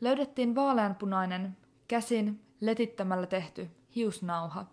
löydettiin 0.00 0.54
vaaleanpunainen, 0.54 1.56
käsin 1.88 2.40
letittämällä 2.60 3.26
tehty 3.26 3.70
hiusnauha, 3.94 4.66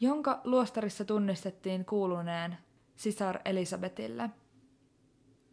jonka 0.00 0.40
luostarissa 0.44 1.04
tunnistettiin 1.04 1.84
kuuluneen 1.84 2.56
sisar 2.96 3.38
Elisabetille. 3.44 4.30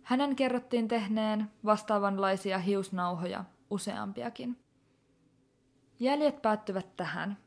Hänen 0.04 0.36
kerrottiin 0.36 0.88
tehneen 0.88 1.52
vastaavanlaisia 1.66 2.60
hiusnauhoja 2.60 3.44
useampiakin. 3.70 4.58
Jäljet 6.00 6.42
päättyvät 6.42 6.96
tähän. 6.98 7.38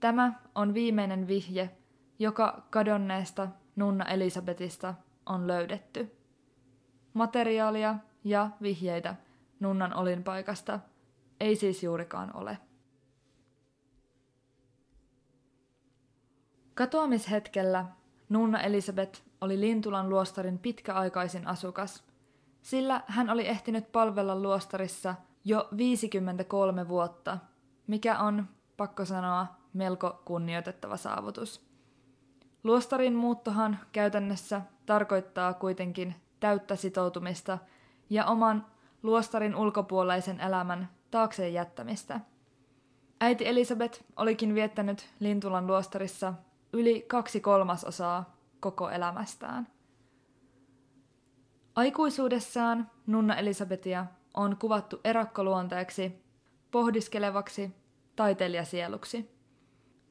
Tämä 0.00 0.32
on 0.54 0.74
viimeinen 0.74 1.28
vihje, 1.28 1.70
joka 2.18 2.62
kadonneesta 2.70 3.48
Nunna 3.76 4.04
Elisabetista 4.04 4.94
on 5.26 5.46
löydetty. 5.46 6.17
Materiaalia 7.18 7.94
ja 8.24 8.50
vihjeitä 8.62 9.14
Nunnan 9.60 9.94
olinpaikasta 9.94 10.80
ei 11.40 11.56
siis 11.56 11.82
juurikaan 11.82 12.36
ole. 12.36 12.58
Katoamishetkellä 16.74 17.86
Nunna 18.28 18.60
Elisabeth 18.60 19.22
oli 19.40 19.60
Lintulan 19.60 20.08
luostarin 20.10 20.58
pitkäaikaisin 20.58 21.46
asukas, 21.46 22.04
sillä 22.62 23.02
hän 23.06 23.30
oli 23.30 23.48
ehtinyt 23.48 23.92
palvella 23.92 24.36
luostarissa 24.36 25.14
jo 25.44 25.68
53 25.76 26.88
vuotta, 26.88 27.38
mikä 27.86 28.18
on, 28.18 28.48
pakko 28.76 29.04
sanoa, 29.04 29.46
melko 29.72 30.22
kunnioitettava 30.24 30.96
saavutus. 30.96 31.66
Luostarin 32.64 33.14
muuttohan 33.14 33.78
käytännössä 33.92 34.62
tarkoittaa 34.86 35.54
kuitenkin 35.54 36.14
täyttä 36.40 36.76
sitoutumista 36.76 37.58
ja 38.10 38.26
oman 38.26 38.66
luostarin 39.02 39.56
ulkopuoleisen 39.56 40.40
elämän 40.40 40.88
taakseen 41.10 41.54
jättämistä. 41.54 42.20
Äiti 43.20 43.48
Elisabeth 43.48 44.02
olikin 44.16 44.54
viettänyt 44.54 45.08
Lintulan 45.20 45.66
luostarissa 45.66 46.34
yli 46.72 47.04
kaksi 47.08 47.40
kolmasosaa 47.40 48.36
koko 48.60 48.90
elämästään. 48.90 49.68
Aikuisuudessaan 51.74 52.90
Nunna 53.06 53.36
Elisabetia 53.36 54.06
on 54.34 54.56
kuvattu 54.56 55.00
erakkoluonteeksi, 55.04 56.22
pohdiskelevaksi, 56.70 57.70
taiteilijasieluksi. 58.16 59.30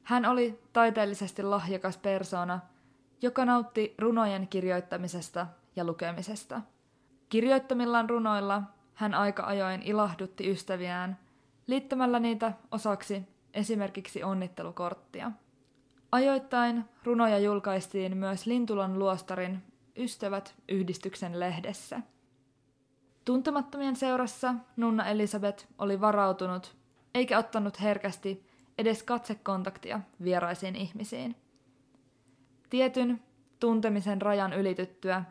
Hän 0.02 0.24
oli 0.24 0.60
taiteellisesti 0.72 1.42
lahjakas 1.42 1.96
persona, 1.96 2.60
joka 3.22 3.44
nautti 3.44 3.94
runojen 3.98 4.48
kirjoittamisesta 4.48 5.46
ja 5.78 5.84
lukemisesta. 5.84 6.60
Kirjoittamillaan 7.28 8.10
runoilla 8.10 8.62
hän 8.94 9.14
aika 9.14 9.46
ajoin 9.46 9.82
ilahdutti 9.82 10.50
ystäviään 10.50 11.18
liittämällä 11.66 12.20
niitä 12.20 12.52
osaksi 12.70 13.22
esimerkiksi 13.54 14.22
onnittelukorttia. 14.22 15.32
Ajoittain 16.12 16.84
runoja 17.04 17.38
julkaistiin 17.38 18.16
myös 18.16 18.46
Lintulan 18.46 18.98
luostarin 18.98 19.62
Ystävät 19.96 20.54
yhdistyksen 20.68 21.40
lehdessä. 21.40 22.00
Tuntemattomien 23.24 23.96
seurassa 23.96 24.54
Nunna 24.76 25.06
Elisabeth 25.06 25.66
oli 25.78 26.00
varautunut, 26.00 26.76
eikä 27.14 27.38
ottanut 27.38 27.80
herkästi 27.80 28.46
edes 28.78 29.02
katsekontaktia 29.02 30.00
vieraisiin 30.24 30.76
ihmisiin. 30.76 31.36
Tietyn 32.70 33.22
tuntemisen 33.60 34.22
rajan 34.22 34.52
ylityttyä 34.52 35.24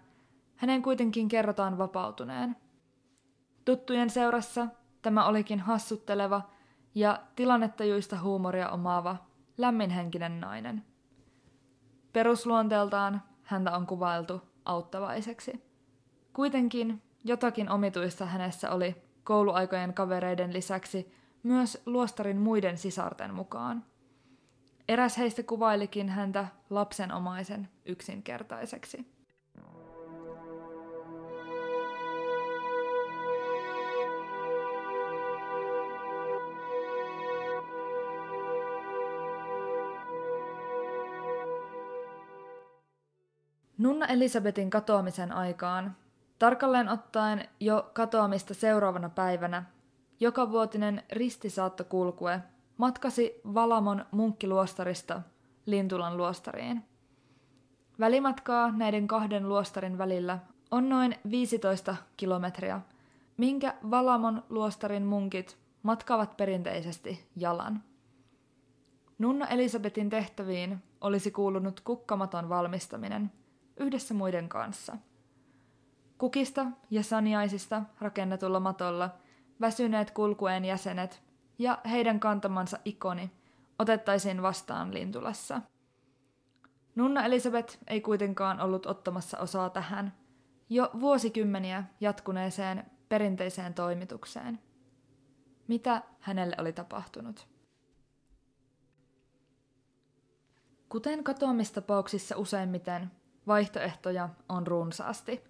hänen 0.58 0.82
kuitenkin 0.82 1.28
kerrotaan 1.28 1.78
vapautuneen. 1.78 2.56
Tuttujen 3.66 4.10
seurassa 4.10 4.68
tämä 5.02 5.26
olikin 5.26 5.60
hassutteleva 5.60 6.42
ja 6.96 7.20
tilannetajuista 7.36 8.20
huumoria 8.22 8.70
omaava 8.70 9.18
lämminhenkinen 9.58 10.40
nainen. 10.40 10.84
Perusluonteeltaan 12.14 13.22
häntä 13.44 13.76
on 13.76 13.88
kuvailtu 13.88 14.42
auttavaiseksi. 14.66 15.64
Kuitenkin 16.34 17.02
jotakin 17.24 17.70
omituista 17.70 18.26
hänessä 18.26 18.72
oli 18.72 18.96
kouluaikojen 19.24 19.94
kavereiden 19.94 20.54
lisäksi 20.54 21.12
myös 21.44 21.82
luostarin 21.86 22.38
muiden 22.38 22.78
sisarten 22.78 23.34
mukaan. 23.34 23.86
Eräs 24.88 25.18
heistä 25.18 25.44
kuvailikin 25.44 26.10
häntä 26.10 26.48
lapsenomaisen 26.70 27.70
yksinkertaiseksi. 27.86 29.17
Nunna 43.78 44.06
Elisabetin 44.06 44.70
katoamisen 44.70 45.32
aikaan, 45.32 45.96
tarkalleen 46.40 46.90
ottaen 46.90 47.48
jo 47.60 47.90
katoamista 47.94 48.54
seuraavana 48.54 49.10
päivänä, 49.10 49.64
joka 50.20 50.52
vuotinen 50.52 51.04
ristisaattokulkue 51.12 52.40
matkasi 52.78 53.42
Valamon 53.54 54.06
munkkiluostarista 54.12 55.22
Lintulan 55.66 56.18
luostariin. 56.18 56.84
Välimatkaa 58.00 58.72
näiden 58.72 59.08
kahden 59.08 59.50
luostarin 59.50 59.98
välillä 59.98 60.40
on 60.72 60.90
noin 60.90 61.16
15 61.30 61.96
kilometriä, 62.18 62.82
minkä 63.38 63.74
Valamon 63.92 64.44
luostarin 64.50 65.06
munkit 65.06 65.58
matkaavat 65.84 66.38
perinteisesti 66.38 67.28
jalan. 67.36 67.84
Nunna 69.20 69.48
Elisabetin 69.48 70.10
tehtäviin 70.10 70.84
olisi 71.02 71.32
kuulunut 71.32 71.80
kukkamaton 71.80 72.50
valmistaminen– 72.50 73.32
yhdessä 73.80 74.14
muiden 74.14 74.50
kanssa. 74.50 74.98
Kukista 76.18 76.66
ja 76.90 77.04
saniaisista 77.04 77.84
rakennetulla 78.02 78.60
matolla 78.60 79.10
väsyneet 79.62 80.12
kulkueen 80.12 80.66
jäsenet 80.66 81.24
ja 81.60 81.82
heidän 81.90 82.20
kantamansa 82.20 82.80
ikoni 82.86 83.32
otettaisiin 83.80 84.42
vastaan 84.42 84.94
Lintulassa. 84.94 85.62
Nunna 86.96 87.26
Elisabeth 87.26 87.78
ei 87.88 88.02
kuitenkaan 88.02 88.62
ollut 88.62 88.86
ottamassa 88.86 89.38
osaa 89.38 89.70
tähän 89.70 90.14
jo 90.70 90.90
vuosikymmeniä 91.00 91.84
jatkuneeseen 92.02 92.86
perinteiseen 93.10 93.74
toimitukseen. 93.74 94.60
Mitä 95.68 96.02
hänelle 96.20 96.56
oli 96.60 96.74
tapahtunut? 96.74 97.48
Kuten 100.90 101.24
katoamistapauksissa 101.24 102.38
useimmiten, 102.38 103.12
vaihtoehtoja 103.48 104.30
on 104.50 104.68
runsaasti. 104.68 105.44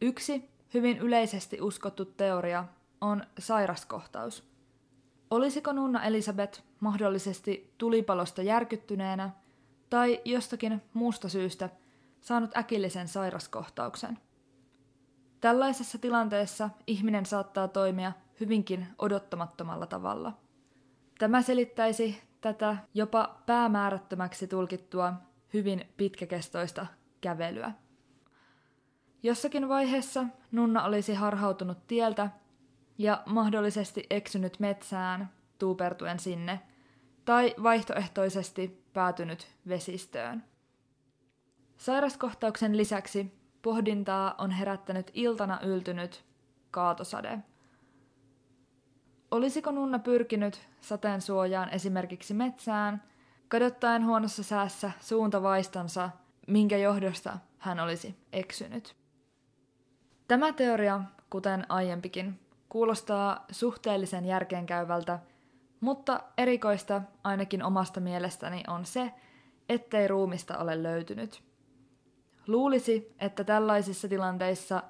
Yksi 0.00 0.50
hyvin 0.74 0.98
yleisesti 0.98 1.60
uskottu 1.60 2.04
teoria 2.04 2.64
on 3.00 3.24
sairaskohtaus. 3.38 4.48
Olisiko 5.30 5.72
Nunna 5.72 6.04
Elisabeth 6.04 6.62
mahdollisesti 6.80 7.74
tulipalosta 7.78 8.42
järkyttyneenä 8.42 9.30
tai 9.90 10.20
jostakin 10.24 10.82
muusta 10.94 11.28
syystä 11.28 11.70
saanut 12.20 12.56
äkillisen 12.56 13.08
sairaskohtauksen? 13.08 14.18
Tällaisessa 15.40 15.98
tilanteessa 15.98 16.70
ihminen 16.86 17.26
saattaa 17.26 17.68
toimia 17.68 18.12
hyvinkin 18.40 18.86
odottamattomalla 18.98 19.86
tavalla. 19.86 20.32
Tämä 21.18 21.42
selittäisi 21.42 22.22
tätä 22.40 22.76
jopa 22.94 23.42
päämäärättömäksi 23.46 24.46
tulkittua 24.46 25.12
hyvin 25.54 25.84
pitkäkestoista 25.96 26.86
kävelyä. 27.20 27.72
Jossakin 29.22 29.68
vaiheessa 29.68 30.24
Nunna 30.52 30.84
olisi 30.84 31.14
harhautunut 31.14 31.86
tieltä 31.86 32.30
ja 32.98 33.22
mahdollisesti 33.26 34.06
eksynyt 34.10 34.60
metsään 34.60 35.30
tuupertuen 35.58 36.18
sinne, 36.18 36.60
tai 37.24 37.54
vaihtoehtoisesti 37.62 38.84
päätynyt 38.92 39.46
vesistöön. 39.68 40.44
Sairaskohtauksen 41.76 42.76
lisäksi 42.76 43.32
pohdintaa 43.62 44.34
on 44.38 44.50
herättänyt 44.50 45.10
iltana 45.14 45.60
yltynyt 45.62 46.24
kaatosade. 46.70 47.38
Olisiko 49.30 49.70
Nunna 49.70 49.98
pyrkinyt 49.98 50.68
sateen 50.80 51.20
suojaan 51.20 51.70
esimerkiksi 51.70 52.34
metsään– 52.34 53.02
kadottaen 53.48 54.06
huonossa 54.06 54.42
säässä 54.42 54.90
suuntavaistansa, 55.00 56.10
minkä 56.46 56.76
johdosta 56.76 57.38
hän 57.58 57.80
olisi 57.80 58.16
eksynyt. 58.32 58.96
Tämä 60.28 60.52
teoria, 60.52 61.00
kuten 61.30 61.66
aiempikin, 61.68 62.40
kuulostaa 62.68 63.44
suhteellisen 63.50 64.24
järkeenkäyvältä, 64.24 65.18
mutta 65.80 66.20
erikoista 66.38 67.02
ainakin 67.24 67.62
omasta 67.62 68.00
mielestäni 68.00 68.64
on 68.68 68.86
se, 68.86 69.12
ettei 69.68 70.08
ruumista 70.08 70.58
ole 70.58 70.82
löytynyt. 70.82 71.42
Luulisi, 72.46 73.14
että 73.18 73.44
tällaisissa 73.44 74.08
tilanteissa 74.08 74.82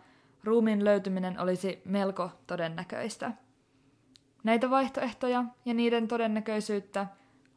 ruumiin 0.44 0.84
löytyminen 0.84 1.40
olisi 1.40 1.82
melko 1.84 2.30
todennäköistä. 2.46 3.32
Näitä 4.44 4.70
vaihtoehtoja 4.70 5.44
ja 5.64 5.74
niiden 5.74 6.08
todennäköisyyttä 6.08 7.06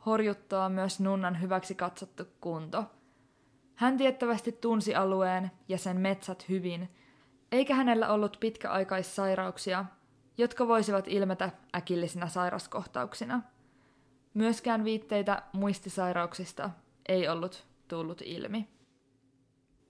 horjuttaa 0.06 0.70
myös 0.70 1.00
nunnan 1.00 1.42
hyväksi 1.42 1.76
katsottu 1.76 2.24
kunto. 2.42 2.86
Hän 3.76 3.98
tiettävästi 3.98 4.52
tunsi 4.52 4.96
alueen 4.96 5.52
ja 5.68 5.78
sen 5.78 5.98
metsät 5.98 6.50
hyvin, 6.50 6.90
eikä 7.52 7.76
hänellä 7.76 8.10
ollut 8.10 8.38
pitkäaikaissairauksia, 8.40 9.86
jotka 10.38 10.68
voisivat 10.68 11.08
ilmetä 11.08 11.52
äkillisinä 11.76 12.28
sairaskohtauksina. 12.28 13.42
Myöskään 14.34 14.84
viitteitä 14.84 15.44
muistisairauksista 15.54 16.70
ei 17.10 17.28
ollut 17.28 17.68
tullut 17.88 18.22
ilmi. 18.26 18.68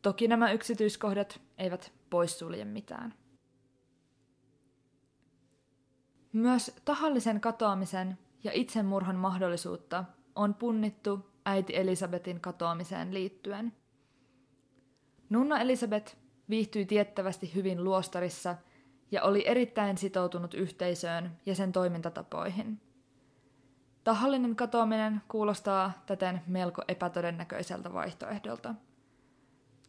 Toki 0.02 0.28
nämä 0.28 0.52
yksityiskohdat 0.52 1.42
eivät 1.58 1.92
poissulje 2.10 2.66
mitään. 2.66 3.14
Myös 6.34 6.76
tahallisen 6.86 7.42
katoamisen 7.42 8.18
ja 8.44 8.52
itsemurhan 8.54 9.16
mahdollisuutta 9.16 10.06
on 10.36 10.54
punnittu 10.54 11.30
äiti 11.46 11.78
Elisabetin 11.78 12.40
katoamiseen 12.42 13.14
liittyen. 13.14 13.74
Nunna 15.30 15.60
Elisabeth 15.60 16.16
viihtyi 16.50 16.86
tiettävästi 16.86 17.56
hyvin 17.56 17.84
luostarissa 17.84 18.56
ja 19.12 19.24
oli 19.24 19.48
erittäin 19.48 19.98
sitoutunut 19.98 20.54
yhteisöön 20.54 21.32
ja 21.46 21.56
sen 21.56 21.72
toimintatapoihin. 21.72 22.82
Tahallinen 24.04 24.56
katoaminen 24.56 25.22
kuulostaa 25.28 25.92
täten 26.06 26.42
melko 26.48 26.82
epätodennäköiseltä 26.88 27.94
vaihtoehdolta. 27.94 28.76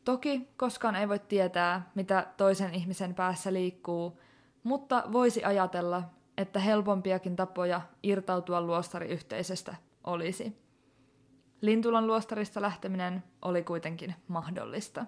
Toki 0.04 0.48
koskaan 0.56 0.96
ei 0.96 1.08
voi 1.08 1.18
tietää, 1.18 1.90
mitä 1.94 2.26
toisen 2.36 2.74
ihmisen 2.74 3.14
päässä 3.14 3.52
liikkuu, 3.52 4.20
mutta 4.62 5.04
voisi 5.12 5.44
ajatella, 5.44 6.02
että 6.40 6.60
helpompiakin 6.60 7.36
tapoja 7.36 7.80
irtautua 8.02 8.60
luostariyhteisöstä 8.60 9.74
olisi. 10.04 10.56
Lintulan 11.60 12.06
luostarista 12.06 12.62
lähteminen 12.62 13.24
oli 13.42 13.62
kuitenkin 13.62 14.14
mahdollista. 14.28 15.06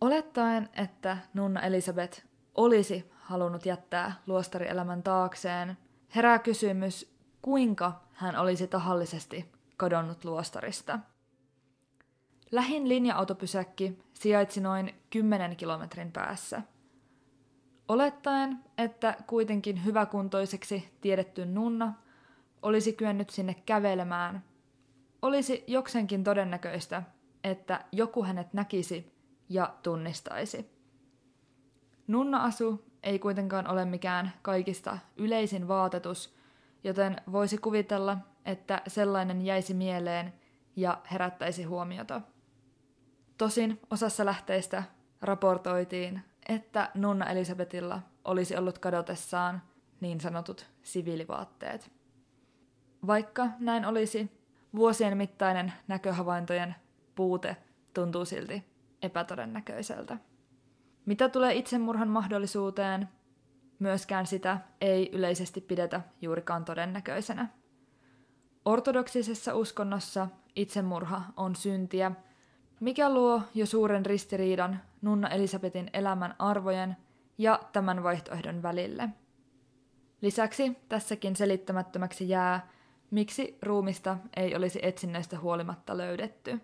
Olettaen, 0.00 0.68
että 0.76 1.18
nunna 1.34 1.60
Elisabeth 1.60 2.24
olisi 2.54 3.10
halunnut 3.20 3.66
jättää 3.66 4.12
luostarielämän 4.26 5.02
taakseen, 5.02 5.76
herää 6.14 6.38
kysymys, 6.38 7.14
kuinka 7.42 8.00
hän 8.12 8.36
olisi 8.36 8.66
tahallisesti 8.66 9.52
kadonnut 9.76 10.24
luostarista. 10.24 10.98
Lähin 12.50 12.88
linja-autopysäkki 12.88 13.98
sijaitsi 14.14 14.60
noin 14.60 14.94
10 15.10 15.56
kilometrin 15.56 16.12
päässä– 16.12 16.62
Olettaen, 17.88 18.58
että 18.78 19.16
kuitenkin 19.26 19.84
hyväkuntoiseksi 19.84 20.98
tiedetty 21.00 21.46
nunna 21.46 21.94
olisi 22.62 22.92
kyennyt 22.92 23.30
sinne 23.30 23.54
kävelemään, 23.54 24.44
olisi 25.22 25.64
joksenkin 25.66 26.24
todennäköistä, 26.24 27.02
että 27.44 27.84
joku 27.92 28.24
hänet 28.24 28.52
näkisi 28.52 29.12
ja 29.48 29.74
tunnistaisi. 29.82 30.70
Nunna-asu 32.06 32.84
ei 33.02 33.18
kuitenkaan 33.18 33.70
ole 33.70 33.84
mikään 33.84 34.32
kaikista 34.42 34.98
yleisin 35.16 35.68
vaatetus, 35.68 36.34
joten 36.84 37.16
voisi 37.32 37.58
kuvitella, 37.58 38.18
että 38.44 38.82
sellainen 38.86 39.42
jäisi 39.42 39.74
mieleen 39.74 40.32
ja 40.76 41.00
herättäisi 41.12 41.64
huomiota. 41.64 42.20
Tosin 43.38 43.80
osassa 43.90 44.24
lähteistä 44.24 44.82
raportoitiin 45.20 46.22
että 46.48 46.90
nunna 46.94 47.30
Elisabetilla 47.30 48.02
olisi 48.24 48.56
ollut 48.56 48.78
kadotessaan 48.78 49.62
niin 50.00 50.20
sanotut 50.20 50.66
siviilivaatteet. 50.82 51.92
Vaikka 53.06 53.48
näin 53.58 53.84
olisi, 53.84 54.30
vuosien 54.74 55.16
mittainen 55.16 55.72
näköhavaintojen 55.88 56.74
puute 57.14 57.56
tuntuu 57.94 58.24
silti 58.24 58.64
epätodennäköiseltä. 59.02 60.16
Mitä 61.06 61.28
tulee 61.28 61.54
itsemurhan 61.54 62.08
mahdollisuuteen, 62.08 63.08
myöskään 63.78 64.26
sitä 64.26 64.58
ei 64.80 65.10
yleisesti 65.12 65.60
pidetä 65.60 66.00
juurikaan 66.20 66.64
todennäköisenä. 66.64 67.48
Ortodoksisessa 68.64 69.54
uskonnossa 69.54 70.28
itsemurha 70.56 71.22
on 71.36 71.56
syntiä, 71.56 72.12
mikä 72.80 73.14
luo 73.14 73.42
jo 73.54 73.66
suuren 73.66 74.06
ristiriidan 74.06 74.80
nunna 75.02 75.28
Elisabetin 75.28 75.90
elämän 75.92 76.34
arvojen 76.38 76.96
ja 77.38 77.60
tämän 77.72 78.02
vaihtoehdon 78.02 78.62
välille. 78.62 79.08
Lisäksi 80.20 80.76
tässäkin 80.88 81.36
selittämättömäksi 81.36 82.28
jää, 82.28 82.68
miksi 83.10 83.58
ruumista 83.62 84.16
ei 84.36 84.56
olisi 84.56 84.78
etsinnöistä 84.82 85.38
huolimatta 85.38 85.96
löydetty. 85.96 86.60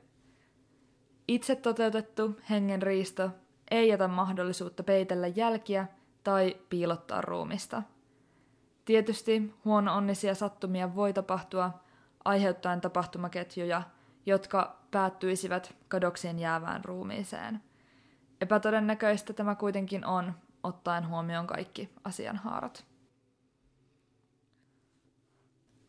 Itse 1.29 1.57
toteutettu 1.57 2.41
hengenriisto 2.51 3.31
ei 3.71 3.89
jätä 3.89 4.09
mahdollisuutta 4.09 4.83
peitellä 4.83 5.27
jälkiä 5.27 5.87
tai 6.25 6.57
piilottaa 6.69 7.21
ruumista. 7.21 7.83
Tietysti 8.85 9.55
huono-onnisia 9.65 10.35
sattumia 10.35 10.95
voi 10.95 11.13
tapahtua 11.13 11.81
aiheuttaen 12.25 12.81
tapahtumaketjuja, 12.81 13.83
jotka 14.27 14.79
päättyisivät 14.91 15.75
kadoksien 15.89 16.39
jäävään 16.39 16.85
ruumiiseen. 16.85 17.61
Epätodennäköistä 18.41 19.33
tämä 19.33 19.55
kuitenkin 19.55 20.07
on, 20.07 20.35
ottaen 20.63 21.09
huomioon 21.09 21.47
kaikki 21.47 21.91
asianhaarat. 22.05 22.85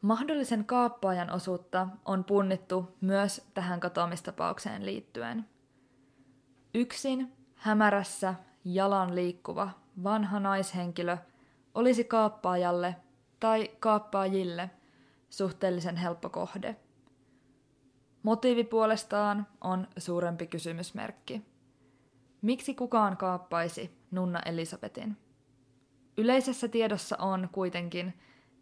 Mahdollisen 0.01 0.65
kaappaajan 0.65 1.31
osuutta 1.31 1.87
on 2.05 2.23
punnittu 2.23 2.95
myös 3.01 3.47
tähän 3.53 3.79
katoamistapaukseen 3.79 4.85
liittyen. 4.85 5.45
Yksin 6.73 7.33
hämärässä 7.55 8.35
jalan 8.65 9.15
liikkuva 9.15 9.69
vanha 10.03 10.39
naishenkilö 10.39 11.17
olisi 11.75 12.03
kaappaajalle 12.03 12.95
tai 13.39 13.71
kaappaajille 13.79 14.69
suhteellisen 15.29 15.97
helppo 15.97 16.29
kohde. 16.29 16.75
Motiivi 18.23 18.63
puolestaan 18.63 19.47
on 19.61 19.87
suurempi 19.97 20.47
kysymysmerkki. 20.47 21.45
Miksi 22.41 22.73
kukaan 22.73 23.17
kaappaisi 23.17 23.97
nunna 24.11 24.39
Elisabetin? 24.45 25.17
Yleisessä 26.17 26.67
tiedossa 26.67 27.17
on 27.17 27.49
kuitenkin, 27.51 28.13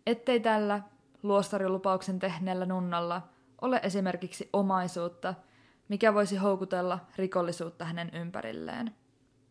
ettei 0.05 0.39
tällä 0.39 0.81
luostarilupauksen 1.23 2.19
tehneellä 2.19 2.65
nunnalla 2.65 3.21
ole 3.61 3.79
esimerkiksi 3.83 4.49
omaisuutta, 4.53 5.33
mikä 5.89 6.13
voisi 6.13 6.37
houkutella 6.37 6.99
rikollisuutta 7.15 7.85
hänen 7.85 8.09
ympärilleen. 8.13 8.95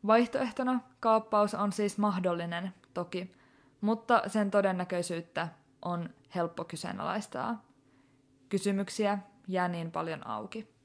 Vaihtoehtona 0.07 0.81
kaappaus 1.01 1.55
on 1.55 1.73
siis 1.73 1.99
mahdollinen, 1.99 2.75
toki, 2.95 3.35
mutta 3.81 4.23
sen 4.27 4.51
todennäköisyyttä 4.51 5.49
on 5.83 6.11
helppo 6.35 6.65
kyseenalaistaa. 6.65 7.65
Kysymyksiä 8.49 9.19
jää 9.49 9.69
niin 9.69 9.93
paljon 9.93 10.27
auki. 10.27 10.76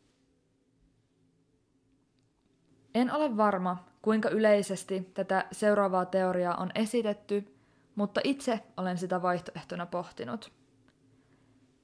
En 2.96 3.14
ole 3.14 3.38
varma, 3.38 3.86
kuinka 4.02 4.30
yleisesti 4.30 5.12
tätä 5.14 5.46
seuraavaa 5.52 6.06
teoriaa 6.06 6.56
on 6.56 6.72
esitetty, 6.76 7.56
mutta 7.96 8.22
itse 8.24 8.60
olen 8.78 8.98
sitä 8.98 9.22
vaihtoehtona 9.22 9.86
pohtinut. 9.86 10.52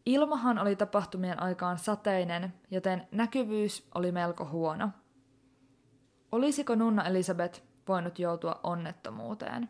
Ilmahan 0.06 0.60
oli 0.60 0.76
tapahtumien 0.76 1.44
aikaan 1.44 1.78
sateinen, 1.78 2.54
joten 2.72 3.08
näkyvyys 3.12 3.88
oli 3.96 4.12
melko 4.12 4.46
huono. 4.46 4.90
Olisiko 6.32 6.76
Nunna 6.76 7.04
Elisabeth 7.04 7.62
voinut 7.88 8.20
joutua 8.20 8.60
onnettomuuteen? 8.64 9.70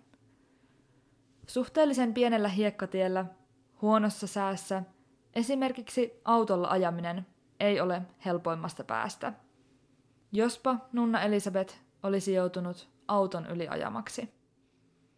Suhteellisen 1.48 2.14
pienellä 2.14 2.50
hiekkatiellä, 2.50 3.26
huonossa 3.82 4.28
säässä, 4.28 4.84
esimerkiksi 5.36 6.22
autolla 6.26 6.68
ajaminen 6.68 7.26
ei 7.60 7.80
ole 7.80 8.02
helpoimmasta 8.26 8.84
päästä– 8.84 9.34
Jospa 10.32 10.78
Nunna 10.94 11.22
Elisabeth 11.22 11.76
olisi 12.04 12.34
joutunut 12.34 12.90
auton 13.08 13.46
yliajamaksi. 13.46 14.30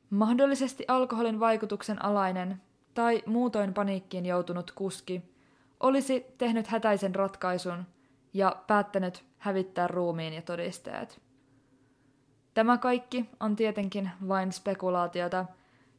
Mahdollisesti 0.09 0.85
alkoholin 0.87 1.39
vaikutuksen 1.39 2.05
alainen 2.05 2.61
tai 2.93 3.23
muutoin 3.25 3.73
paniikkiin 3.73 4.25
joutunut 4.25 4.71
kuski 4.71 5.21
olisi 5.79 6.25
tehnyt 6.37 6.67
hätäisen 6.67 7.15
ratkaisun 7.15 7.85
ja 8.33 8.55
päättänyt 8.67 9.25
hävittää 9.37 9.87
ruumiin 9.87 10.33
ja 10.33 10.41
todisteet. 10.41 11.21
Tämä 12.53 12.77
kaikki 12.77 13.29
on 13.39 13.55
tietenkin 13.55 14.11
vain 14.27 14.51
spekulaatiota 14.51 15.45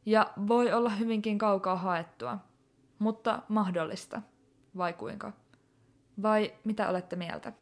ja 0.05 0.33
voi 0.47 0.73
olla 0.73 0.89
hyvinkin 0.89 1.37
kaukaa 1.37 1.75
haettua, 1.75 2.37
mutta 2.99 3.41
mahdollista. 3.47 4.21
Vai 4.77 4.93
kuinka? 4.93 5.31
Vai 6.21 6.53
mitä 6.63 6.89
olette 6.89 7.15
mieltä? 7.15 7.53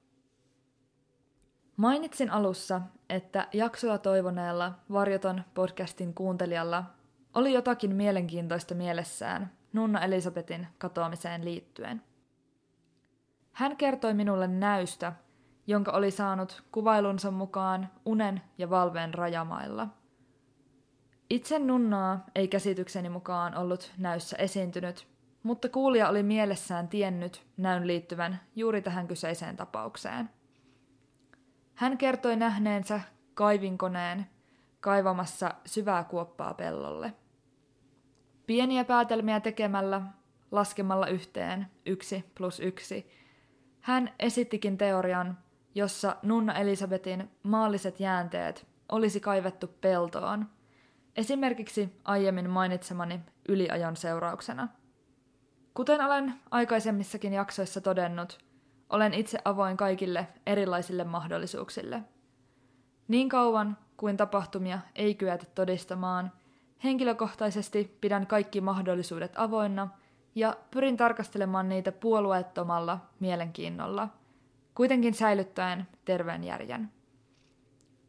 Mainitsin 1.79 2.31
alussa, 2.31 2.81
että 3.09 3.47
jaksoa 3.53 3.97
toivoneella 3.97 4.71
Varjoton 4.91 5.43
podcastin 5.53 6.13
kuuntelijalla 6.13 6.83
oli 7.33 7.53
jotakin 7.53 7.95
mielenkiintoista 7.95 8.75
mielessään 8.75 9.51
Nunna 9.73 10.01
Elisabetin 10.01 10.67
katoamiseen 10.77 11.45
liittyen. 11.45 12.01
Hän 13.51 13.77
kertoi 13.77 14.13
minulle 14.13 14.47
näystä, 14.47 15.13
jonka 15.67 15.91
oli 15.91 16.11
saanut 16.11 16.63
kuvailunsa 16.71 17.31
mukaan 17.31 17.89
unen 18.05 18.41
ja 18.57 18.69
valveen 18.69 19.13
rajamailla. 19.13 19.87
Itse 21.29 21.59
nunnaa 21.59 22.25
ei 22.35 22.47
käsitykseni 22.47 23.09
mukaan 23.09 23.57
ollut 23.57 23.91
näyssä 23.97 24.37
esiintynyt, 24.37 25.07
mutta 25.43 25.69
kuulija 25.69 26.09
oli 26.09 26.23
mielessään 26.23 26.87
tiennyt 26.87 27.45
näyn 27.57 27.87
liittyvän 27.87 28.39
juuri 28.55 28.81
tähän 28.81 29.07
kyseiseen 29.07 29.57
tapaukseen. 29.57 30.29
Hän 31.79 31.97
kertoi 31.97 32.35
nähneensä 32.35 33.01
kaivinkoneen 33.33 34.25
kaivamassa 34.79 35.53
syvää 35.65 36.03
kuoppaa 36.03 36.53
pellolle. 36.53 37.13
Pieniä 38.45 38.85
päätelmiä 38.85 39.39
tekemällä, 39.39 40.01
laskemalla 40.51 41.07
yhteen 41.07 41.67
yksi 41.85 42.25
plus 42.35 42.59
yksi, 42.59 43.11
hän 43.81 44.13
esittikin 44.19 44.77
teorian, 44.77 45.37
jossa 45.75 46.15
Nunna 46.23 46.53
Elisabetin 46.53 47.29
maalliset 47.43 47.99
jäänteet 47.99 48.67
olisi 48.89 49.19
kaivettu 49.19 49.67
peltoon, 49.67 50.45
esimerkiksi 51.15 51.99
aiemmin 52.03 52.49
mainitsemani 52.49 53.19
yliajon 53.49 53.95
seurauksena. 53.95 54.67
Kuten 55.73 56.01
olen 56.01 56.33
aikaisemmissakin 56.51 57.33
jaksoissa 57.33 57.81
todennut, 57.81 58.48
olen 58.89 59.13
itse 59.13 59.39
avoin 59.45 59.77
kaikille 59.77 60.27
erilaisille 60.45 61.03
mahdollisuuksille. 61.03 62.03
Niin 63.07 63.29
kauan 63.29 63.77
kuin 63.97 64.17
tapahtumia 64.17 64.79
ei 64.95 65.15
kyetä 65.15 65.45
todistamaan, 65.55 66.31
henkilökohtaisesti 66.83 67.97
pidän 68.01 68.27
kaikki 68.27 68.61
mahdollisuudet 68.61 69.31
avoinna 69.35 69.87
ja 70.35 70.57
pyrin 70.71 70.97
tarkastelemaan 70.97 71.69
niitä 71.69 71.91
puolueettomalla 71.91 72.99
mielenkiinnolla, 73.19 74.09
kuitenkin 74.75 75.13
säilyttäen 75.13 75.87
terveen 76.05 76.43
järjen. 76.43 76.91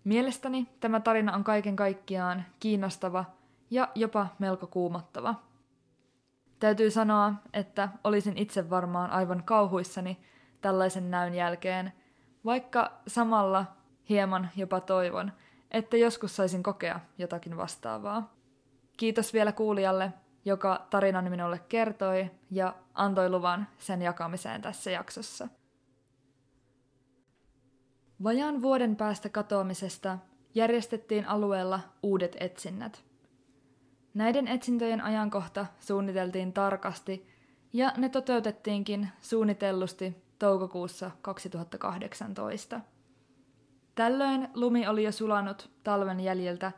Mielestäni 0.05 0.69
tämä 0.81 1.01
tarina 1.01 1.35
on 1.35 1.45
kaiken 1.45 1.77
kaikkiaan 1.77 2.45
kiinnostava 2.61 3.25
ja 3.71 3.89
jopa 3.95 4.27
melko 4.39 4.67
kuumottava. 4.67 5.35
Täytyy 6.59 6.91
sanoa, 6.91 7.33
että 7.53 7.89
olisin 8.05 8.39
itse 8.39 8.71
varmaan 8.71 9.11
aivan 9.11 9.43
kauhuissani 9.45 10.19
tällaisen 10.61 11.11
näyn 11.11 11.35
jälkeen, 11.35 11.93
vaikka 12.45 12.93
samalla 13.07 13.67
hieman 14.09 14.51
jopa 14.57 14.81
toivon, 14.81 15.33
että 15.71 15.97
joskus 15.97 16.37
saisin 16.37 16.63
kokea 16.63 17.01
jotakin 17.19 17.57
vastaavaa. 17.57 18.35
Kiitos 18.97 19.33
vielä 19.33 19.53
kuulijalle, 19.53 20.13
joka 20.45 20.87
tarinan 20.91 21.31
minulle 21.31 21.59
kertoi 21.69 22.31
ja 22.51 22.75
antoi 22.95 23.31
luvan 23.31 23.69
sen 23.79 24.03
jakamiseen 24.03 24.63
tässä 24.63 24.91
jaksossa. 24.91 25.49
Vajaan 28.23 28.63
vuoden 28.63 28.97
päästä 28.97 29.29
katoamisesta 29.29 30.19
järjestettiin 30.55 31.29
alueella 31.29 31.81
uudet 32.03 32.37
etsinnät. 32.41 33.05
Näiden 34.15 34.49
etsintöjen 34.49 35.01
ajankohta 35.01 35.67
suunniteltiin 35.81 36.53
tarkasti 36.53 37.27
ja 37.73 37.93
ne 37.97 38.09
toteutettiinkin 38.09 39.09
suunnitellusti 39.21 40.17
toukokuussa 40.41 41.11
2018. 41.23 42.81
Tällöin 43.95 44.49
lumi 44.55 44.87
oli 44.89 45.05
jo 45.05 45.13
sulanut 45.13 45.71
talven 45.85 46.21
jäljiltä, 46.21 46.73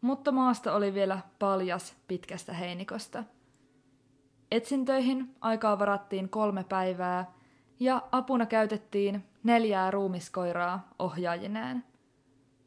mutta 0.00 0.32
maasta 0.32 0.74
oli 0.74 0.94
vielä 0.94 1.20
paljas 1.38 1.96
pitkästä 2.08 2.52
heinikosta. 2.52 3.24
Etsintöihin 4.50 5.34
aikaa 5.40 5.78
varattiin 5.78 6.28
kolme 6.28 6.64
päivää 6.64 7.32
ja 7.80 8.02
apuna 8.12 8.46
käytettiin 8.46 9.24
neljää 9.42 9.90
ruumiskoiraa 9.90 10.88
ohjaajineen. 10.98 11.84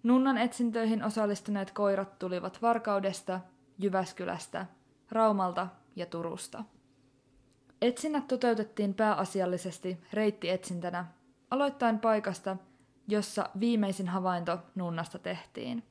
Nunnan 0.03 0.37
etsintöihin 0.37 1.03
osallistuneet 1.03 1.71
koirat 1.71 2.19
tulivat 2.19 2.61
Varkaudesta, 2.61 3.39
Jyväskylästä, 3.79 4.65
Raumalta 5.11 5.67
ja 5.95 6.05
Turusta. 6.05 6.63
Etsinnät 7.83 8.27
toteutettiin 8.27 8.93
pääasiallisesti 8.93 9.97
reittietsintänä, 10.13 11.05
aloittain 11.51 11.99
paikasta, 11.99 12.57
jossa 13.07 13.49
viimeisin 13.59 14.07
havainto 14.07 14.59
Nunnasta 14.75 15.19
tehtiin. 15.19 15.83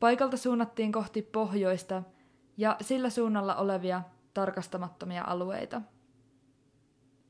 Paikalta 0.00 0.36
suunnattiin 0.36 0.92
kohti 0.92 1.22
pohjoista 1.22 2.02
ja 2.56 2.76
sillä 2.80 3.10
suunnalla 3.10 3.56
olevia 3.56 4.02
tarkastamattomia 4.34 5.24
alueita. 5.26 5.82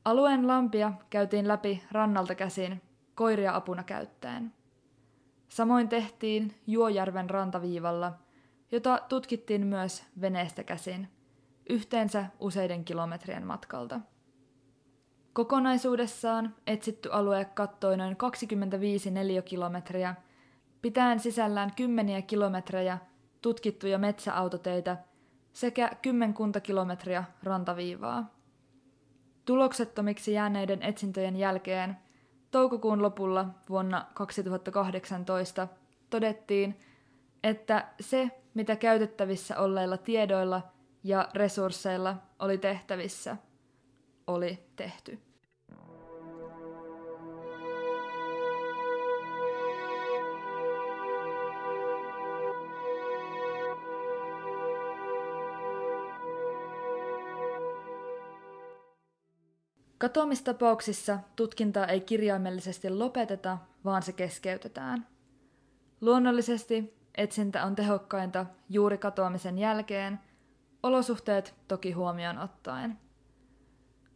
Alueen 0.05 0.47
lampia 0.47 0.93
käytiin 1.09 1.47
läpi 1.47 1.83
rannalta 1.91 2.35
käsin 2.35 2.81
koiria 3.15 3.55
apuna 3.55 3.83
käyttäen. 3.83 4.53
Samoin 5.49 5.89
tehtiin 5.89 6.53
Juojärven 6.67 7.29
rantaviivalla, 7.29 8.13
jota 8.71 8.99
tutkittiin 9.09 9.67
myös 9.67 10.03
veneestä 10.21 10.63
käsin– 10.63 11.07
yhteensä 11.71 12.25
useiden 12.39 12.85
kilometrien 12.85 13.47
matkalta. 13.47 13.99
Kokonaisuudessaan 15.33 16.55
etsitty 16.67 17.09
alue 17.11 17.45
kattoi 17.45 17.97
noin 17.97 18.15
25 18.15 19.11
neliökilometriä, 19.11 20.15
pitäen 20.81 21.19
sisällään 21.19 21.71
kymmeniä 21.75 22.21
kilometrejä 22.21 22.97
tutkittuja 23.41 23.97
metsäautoteitä 23.97 24.97
sekä 25.53 25.91
kymmenkunta 26.01 26.59
kilometriä 26.59 27.23
rantaviivaa. 27.43 28.31
Tuloksettomiksi 29.45 30.33
jääneiden 30.33 30.83
etsintöjen 30.83 31.35
jälkeen 31.35 31.97
toukokuun 32.51 33.01
lopulla 33.01 33.45
vuonna 33.69 34.05
2018 34.13 35.67
todettiin, 36.09 36.79
että 37.43 37.87
se, 37.99 38.31
mitä 38.53 38.75
käytettävissä 38.75 39.59
olleilla 39.59 39.97
tiedoilla– 39.97 40.61
ja 41.03 41.29
resursseilla 41.33 42.15
oli 42.39 42.57
tehtävissä, 42.57 43.37
oli 44.27 44.59
tehty. 44.75 45.19
Katoamistapauksissa 59.97 61.19
tutkintaa 61.35 61.87
ei 61.87 62.01
kirjaimellisesti 62.01 62.89
lopeteta, 62.89 63.57
vaan 63.85 64.03
se 64.03 64.13
keskeytetään. 64.13 65.07
Luonnollisesti 66.01 66.93
etsintä 67.15 67.65
on 67.65 67.75
tehokkainta 67.75 68.45
juuri 68.69 68.97
katoamisen 68.97 69.57
jälkeen– 69.57 70.19
olosuhteet 70.83 71.55
toki 71.67 71.91
huomioon 71.91 72.37
ottaen. 72.37 72.99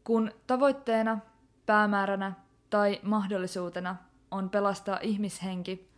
Kun 0.03 0.31
tavoitteena, 0.47 1.19
päämääränä 1.65 2.33
tai 2.69 2.99
mahdollisuutena 3.03 3.95
on 4.31 4.49
pelastaa 4.49 4.99
ihmishenki, 5.01 5.89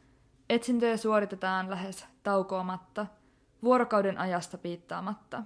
etsintöjä 0.50 0.98
suoritetaan 0.98 1.70
lähes 1.70 2.06
taukoamatta, 2.24 3.06
vuorokauden 3.64 4.18
ajasta 4.18 4.58
piittaamatta. 4.58 5.44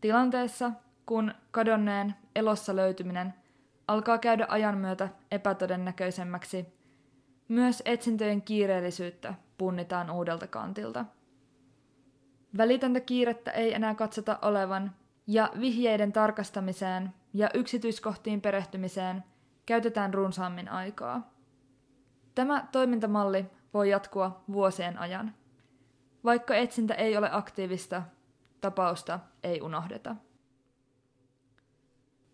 Tilanteessa, 0.00 0.72
kun 1.06 1.34
kadonneen 1.50 2.14
elossa 2.36 2.76
löytyminen 2.76 3.34
alkaa 3.88 4.18
käydä 4.18 4.46
ajan 4.48 4.78
myötä 4.78 5.08
epätodennäköisemmäksi, 5.30 6.66
myös 7.48 7.82
etsintöjen 7.84 8.42
kiireellisyyttä 8.42 9.34
punnitaan 9.58 10.10
uudelta 10.10 10.46
kantilta. 10.46 11.04
Välitöntä 12.56 13.00
kiirettä 13.00 13.50
ei 13.50 13.74
enää 13.74 13.94
katsota 13.94 14.38
olevan, 14.42 14.92
ja 15.26 15.50
vihjeiden 15.60 16.12
tarkastamiseen 16.12 17.14
ja 17.34 17.50
yksityiskohtiin 17.54 18.40
perehtymiseen 18.40 19.24
käytetään 19.66 20.14
runsaammin 20.14 20.68
aikaa. 20.68 21.32
Tämä 22.34 22.68
toimintamalli 22.72 23.46
voi 23.74 23.90
jatkua 23.90 24.44
vuosien 24.52 24.98
ajan. 24.98 25.34
Vaikka 26.24 26.54
etsintä 26.54 26.94
ei 26.94 27.16
ole 27.16 27.28
aktiivista, 27.32 28.02
tapausta 28.60 29.20
ei 29.42 29.60
unohdeta. 29.60 30.16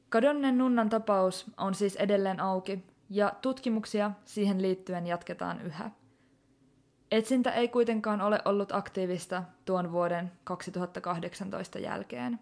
Kadonneen 0.09 0.59
nunnan 0.59 0.89
tapaus 0.89 1.51
on 1.57 1.75
siis 1.75 1.97
edelleen 1.97 2.41
auki, 2.41 2.87
ja 3.11 3.33
tutkimuksia 3.43 4.11
siihen 4.25 4.63
liittyen 4.63 5.07
jatketaan 5.07 5.63
yhä. 5.63 5.91
Etsintä 7.11 7.51
ei 7.51 7.69
kuitenkaan 7.69 8.21
ole 8.21 8.43
ollut 8.45 8.73
aktiivista 8.73 9.43
tuon 9.65 9.93
vuoden 9.93 10.33
2018 10.45 11.79
jälkeen. 11.79 12.41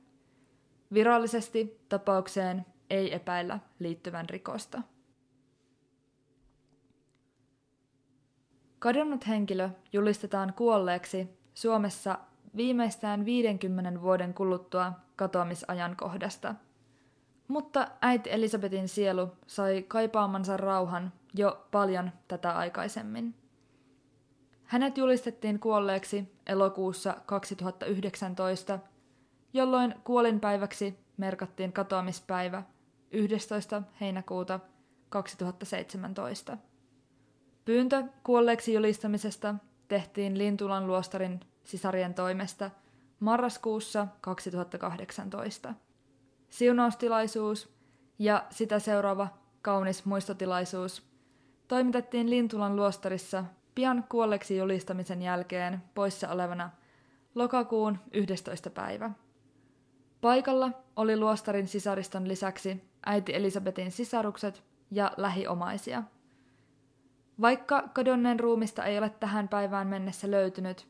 Virallisesti 0.92 1.80
tapaukseen 1.88 2.66
ei 2.90 3.14
epäillä 3.14 3.58
liittyvän 3.78 4.28
rikosta. 4.28 4.82
Kadonnut 8.78 9.26
henkilö 9.26 9.70
julistetaan 9.92 10.54
kuolleeksi 10.56 11.28
Suomessa 11.54 12.18
viimeistään 12.56 13.24
50 13.24 14.02
vuoden 14.02 14.34
kuluttua 14.34 14.92
katoamisajankohdasta. 15.16 16.54
Mutta 17.48 17.88
äiti 18.02 18.30
Elisabetin 18.32 18.88
sielu 18.88 19.28
sai 19.46 19.84
kaipaamansa 19.88 20.56
rauhan 20.56 21.12
jo 21.34 21.66
paljon 21.70 22.10
tätä 22.28 22.56
aikaisemmin. 22.56 23.34
Hänet 24.66 24.98
julistettiin 24.98 25.60
kuolleeksi 25.60 26.32
elokuussa 26.46 27.16
2019, 27.26 28.78
jolloin 29.52 29.94
kuolinpäiväksi 30.04 30.98
merkattiin 31.16 31.72
katoamispäivä 31.72 32.62
11. 33.10 33.82
heinäkuuta 34.00 34.60
2017. 35.08 36.58
Pyyntö 37.64 38.04
kuolleeksi 38.22 38.74
julistamisesta 38.74 39.54
tehtiin 39.88 40.38
Lintulan 40.38 40.86
luostarin 40.86 41.40
sisarien 41.64 42.14
toimesta 42.14 42.70
marraskuussa 43.20 44.06
2018. 44.20 45.74
Siunaustilaisuus 46.48 47.68
ja 48.18 48.44
sitä 48.50 48.78
seuraava 48.78 49.28
kaunis 49.62 50.04
muistotilaisuus 50.04 51.02
toimitettiin 51.68 52.30
Lintulan 52.30 52.76
luostarissa 52.76 53.44
pian 53.76 54.04
kuolleeksi 54.08 54.56
julistamisen 54.56 55.22
jälkeen 55.22 55.82
poissa 55.94 56.28
olevana 56.28 56.70
lokakuun 57.34 57.98
11. 58.12 58.70
päivä. 58.70 59.10
Paikalla 60.20 60.70
oli 60.96 61.16
luostarin 61.16 61.68
sisariston 61.68 62.28
lisäksi 62.28 62.84
äiti 63.06 63.34
Elisabetin 63.34 63.90
sisarukset 63.90 64.62
ja 64.90 65.12
lähiomaisia– 65.16 66.02
vaikka 67.40 67.88
kadonneen 67.92 68.40
ruumista 68.40 68.84
ei 68.84 68.98
ole 68.98 69.10
tähän 69.10 69.48
päivään 69.48 69.86
mennessä 69.86 70.30
löytynyt, 70.30 70.88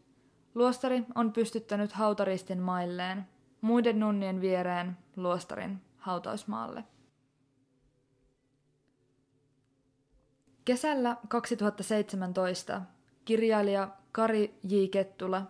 luostari 0.55 1.05
on 1.14 1.32
pystyttänyt 1.32 1.93
hautaristin 1.93 2.61
mailleen, 2.61 3.26
muiden 3.61 4.01
nunnien 4.01 4.41
viereen 4.41 4.97
luostarin 5.16 5.82
hautausmaalle. 5.97 6.84
Kesällä 10.67 11.17
2017 11.29 12.83
kirjailija 13.25 13.89
Kari 14.12 14.59
J. 14.62 14.75
Kettula 14.91 15.43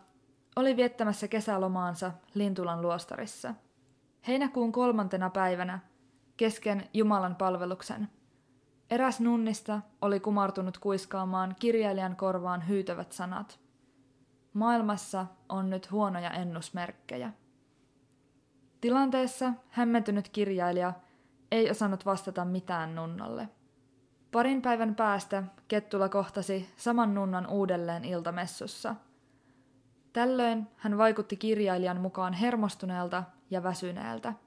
oli 0.56 0.76
viettämässä 0.76 1.28
kesälomaansa 1.28 2.12
Lintulan 2.34 2.82
luostarissa. 2.82 3.54
Heinäkuun 4.28 4.72
kolmantena 4.72 5.30
päivänä, 5.30 5.78
kesken 6.36 6.88
Jumalan 6.94 7.36
palveluksen, 7.36 8.08
Eräs 8.90 9.20
nunnista 9.20 9.80
oli 10.02 10.20
kumartunut 10.20 10.78
kuiskaamaan 10.78 11.56
kirjailijan 11.60 12.16
korvaan 12.16 12.68
hyytävät 12.68 13.12
sanat. 13.12 13.60
Maailmassa 14.52 15.26
on 15.48 15.70
nyt 15.70 15.90
huonoja 15.90 16.30
ennusmerkkejä. 16.30 17.32
Tilanteessa 18.80 19.52
hämmentynyt 19.70 20.28
kirjailija 20.28 20.92
ei 21.50 21.70
osannut 21.70 22.06
vastata 22.06 22.44
mitään 22.44 22.94
nunnalle. 22.94 23.48
Parin 24.32 24.62
päivän 24.62 24.94
päästä 24.94 25.42
Kettula 25.68 26.08
kohtasi 26.08 26.70
saman 26.76 27.14
nunnan 27.14 27.46
uudelleen 27.46 28.04
iltamessussa. 28.04 28.94
Tällöin 30.12 30.66
hän 30.76 30.98
vaikutti 30.98 31.36
kirjailijan 31.36 32.00
mukaan 32.00 32.32
hermostuneelta 32.32 33.24
ja 33.50 33.62
väsyneeltä– 33.62 34.32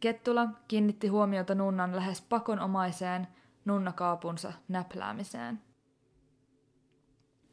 Kettula 0.00 0.48
kiinnitti 0.68 1.08
huomiota 1.08 1.54
nunnan 1.54 1.96
lähes 1.96 2.22
pakonomaiseen 2.22 3.28
nunnakaapunsa 3.64 4.52
näpläämiseen. 4.68 5.60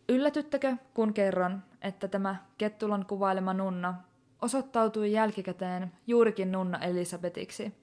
Yllätyttekö, 0.09 0.77
kun 0.93 1.13
kerron, 1.13 1.63
että 1.81 2.07
tämä 2.07 2.35
Kettulan 2.57 3.05
kuvailema 3.05 3.53
nunna 3.53 3.93
osoittautui 4.41 5.11
jälkikäteen 5.11 5.91
juurikin 6.07 6.51
nunna 6.51 6.79
Elisabetiksi, 6.79 7.73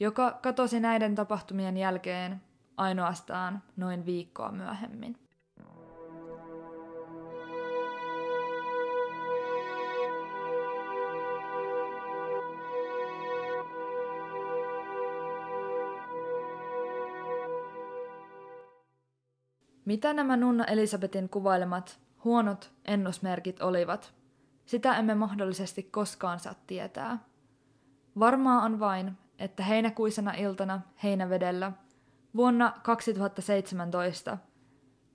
joka 0.00 0.38
katosi 0.42 0.80
näiden 0.80 1.14
tapahtumien 1.14 1.76
jälkeen 1.76 2.42
ainoastaan 2.78 3.62
noin 3.76 4.06
viikkoa 4.06 4.52
myöhemmin. 4.52 5.16
Mitä 19.84 20.12
nämä 20.12 20.36
Nunna 20.36 20.64
Elisabetin 20.64 21.28
kuvailemat 21.28 22.00
huonot 22.24 22.70
ennusmerkit 22.84 23.62
olivat, 23.62 24.14
sitä 24.66 24.96
emme 24.96 25.14
mahdollisesti 25.14 25.82
koskaan 25.82 26.40
saa 26.40 26.54
tietää. 26.66 27.18
Varmaa 28.18 28.62
on 28.62 28.80
vain, 28.80 29.18
että 29.38 29.62
heinäkuisena 29.62 30.32
iltana 30.32 30.80
heinävedellä 31.02 31.72
vuonna 32.36 32.72
2017 32.82 34.38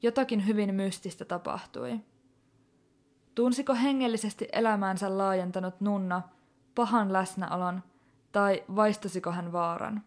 jotakin 0.02 0.48
hyvin 0.48 0.76
mystistä 0.76 1.26
tapahtui. 1.26 2.00
Tunsiko 3.36 3.74
hengellisesti 3.76 4.48
elämäänsä 4.52 5.18
laajentanut 5.18 5.82
nunna 5.82 6.22
pahan 6.76 7.14
läsnäolon 7.14 7.84
tai 8.32 8.64
vaistosiko 8.76 9.32
hän 9.32 9.52
vaaran? 9.52 10.04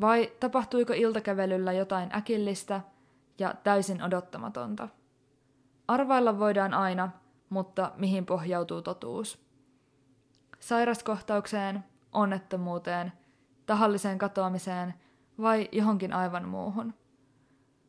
Vai 0.00 0.32
tapahtuiko 0.40 0.92
iltakävelyllä 0.92 1.72
jotain 1.72 2.16
äkillistä– 2.16 2.80
ja 3.40 3.54
täysin 3.64 4.02
odottamatonta. 4.02 4.88
Arvailla 5.88 6.38
voidaan 6.38 6.74
aina, 6.74 7.10
mutta 7.50 7.92
mihin 7.96 8.26
pohjautuu 8.26 8.82
totuus? 8.82 9.38
Sairaskohtaukseen, 10.60 11.84
onnettomuuteen, 12.12 13.12
tahalliseen 13.66 14.18
katoamiseen 14.18 14.94
vai 15.40 15.68
johonkin 15.72 16.12
aivan 16.12 16.48
muuhun? 16.48 16.94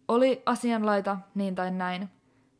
Oli 0.08 0.44
asianlaita 0.46 1.18
niin 1.36 1.56
tai 1.56 1.72
näin. 1.72 2.10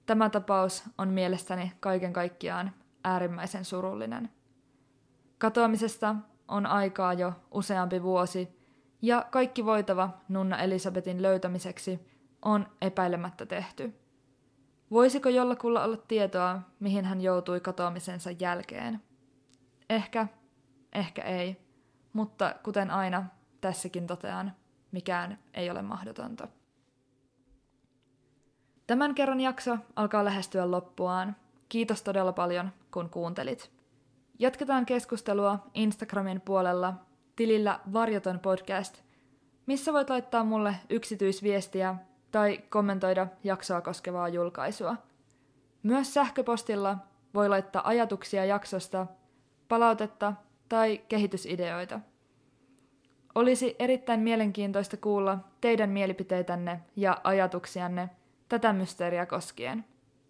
Tämä 0.06 0.30
tapaus 0.30 0.84
on 0.98 1.10
mielestäni 1.10 1.72
kaiken 1.80 2.14
kaikkiaan 2.14 2.72
äärimmäisen 3.04 3.66
surullinen. 3.66 4.30
Katoamisesta 5.38 6.16
on 6.48 6.66
aikaa 6.66 7.14
jo 7.14 7.34
useampi 7.52 8.04
vuosi, 8.04 8.62
ja 9.02 9.26
kaikki 9.32 9.66
voitava 9.66 10.10
Nunna 10.30 10.58
Elisabetin 10.58 11.22
löytämiseksi 11.22 12.00
on 12.46 12.68
epäilemättä 12.82 13.46
tehty. 13.46 13.94
Voisiko 14.92 15.30
jollakulla 15.30 15.84
olla 15.84 15.98
tietoa, 15.98 16.62
mihin 16.80 17.06
hän 17.06 17.22
joutui 17.22 17.60
katoamisensa 17.60 18.32
jälkeen? 18.32 19.02
Ehkä, 19.90 20.28
ehkä 20.94 21.22
ei, 21.22 21.58
mutta 22.14 22.56
kuten 22.64 22.92
aina, 22.92 23.26
tässäkin 23.62 24.08
totean, 24.08 24.52
mikään 24.92 25.40
ei 25.54 25.70
ole 25.70 25.82
mahdotonta. 25.82 26.48
Tämän 28.88 29.16
kerran 29.16 29.42
jakso 29.42 29.78
alkaa 29.96 30.26
lähestyä 30.26 30.72
loppuaan. 30.72 31.36
Kiitos 31.70 32.02
todella 32.02 32.34
paljon, 32.34 32.72
kun 32.92 33.10
kuuntelit. 33.10 33.72
Jatketaan 34.40 34.86
keskustelua 34.86 35.60
Instagramin 35.74 36.42
puolella 36.42 36.94
tilillä 37.36 37.80
Varjoton 37.94 38.40
podcast, 38.40 39.02
missä 39.66 39.94
voit 39.94 40.10
laittaa 40.10 40.44
mulle 40.44 40.76
yksityisviestiä 40.90 41.96
tai 42.32 42.58
kommentoida 42.70 43.28
jaksoa 43.44 43.82
koskevaa 43.82 44.30
julkaisua. 44.30 44.96
Myös 45.84 46.14
sähköpostilla 46.14 46.98
voi 47.34 47.50
laittaa 47.50 47.88
ajatuksia 47.88 48.46
jaksosta, 48.46 49.08
palautetta 49.68 50.34
tai 50.70 50.98
kehitysideoita. 50.98 52.00
Olisi 53.36 53.76
erittäin 53.80 54.20
mielenkiintoista 54.20 54.98
kuulla 54.98 55.38
teidän 55.62 55.90
mielipiteitänne 55.90 56.80
ja 56.96 57.18
ajatuksianne 57.24 58.10
tätä 58.50 58.74
mysteeriä 58.74 59.26
koskien. 59.26 59.86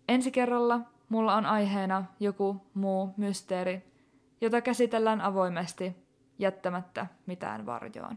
Ensi 0.10 0.32
kerralla 0.32 0.80
mulla 1.10 1.36
on 1.36 1.46
aiheena 1.46 2.06
joku 2.20 2.62
muu 2.74 3.14
mysteeri, 3.18 3.84
jota 4.42 4.62
käsitellään 4.62 5.22
avoimesti 5.22 5.96
jättämättä 6.40 7.08
mitään 7.26 7.66
varjoon. 7.66 8.16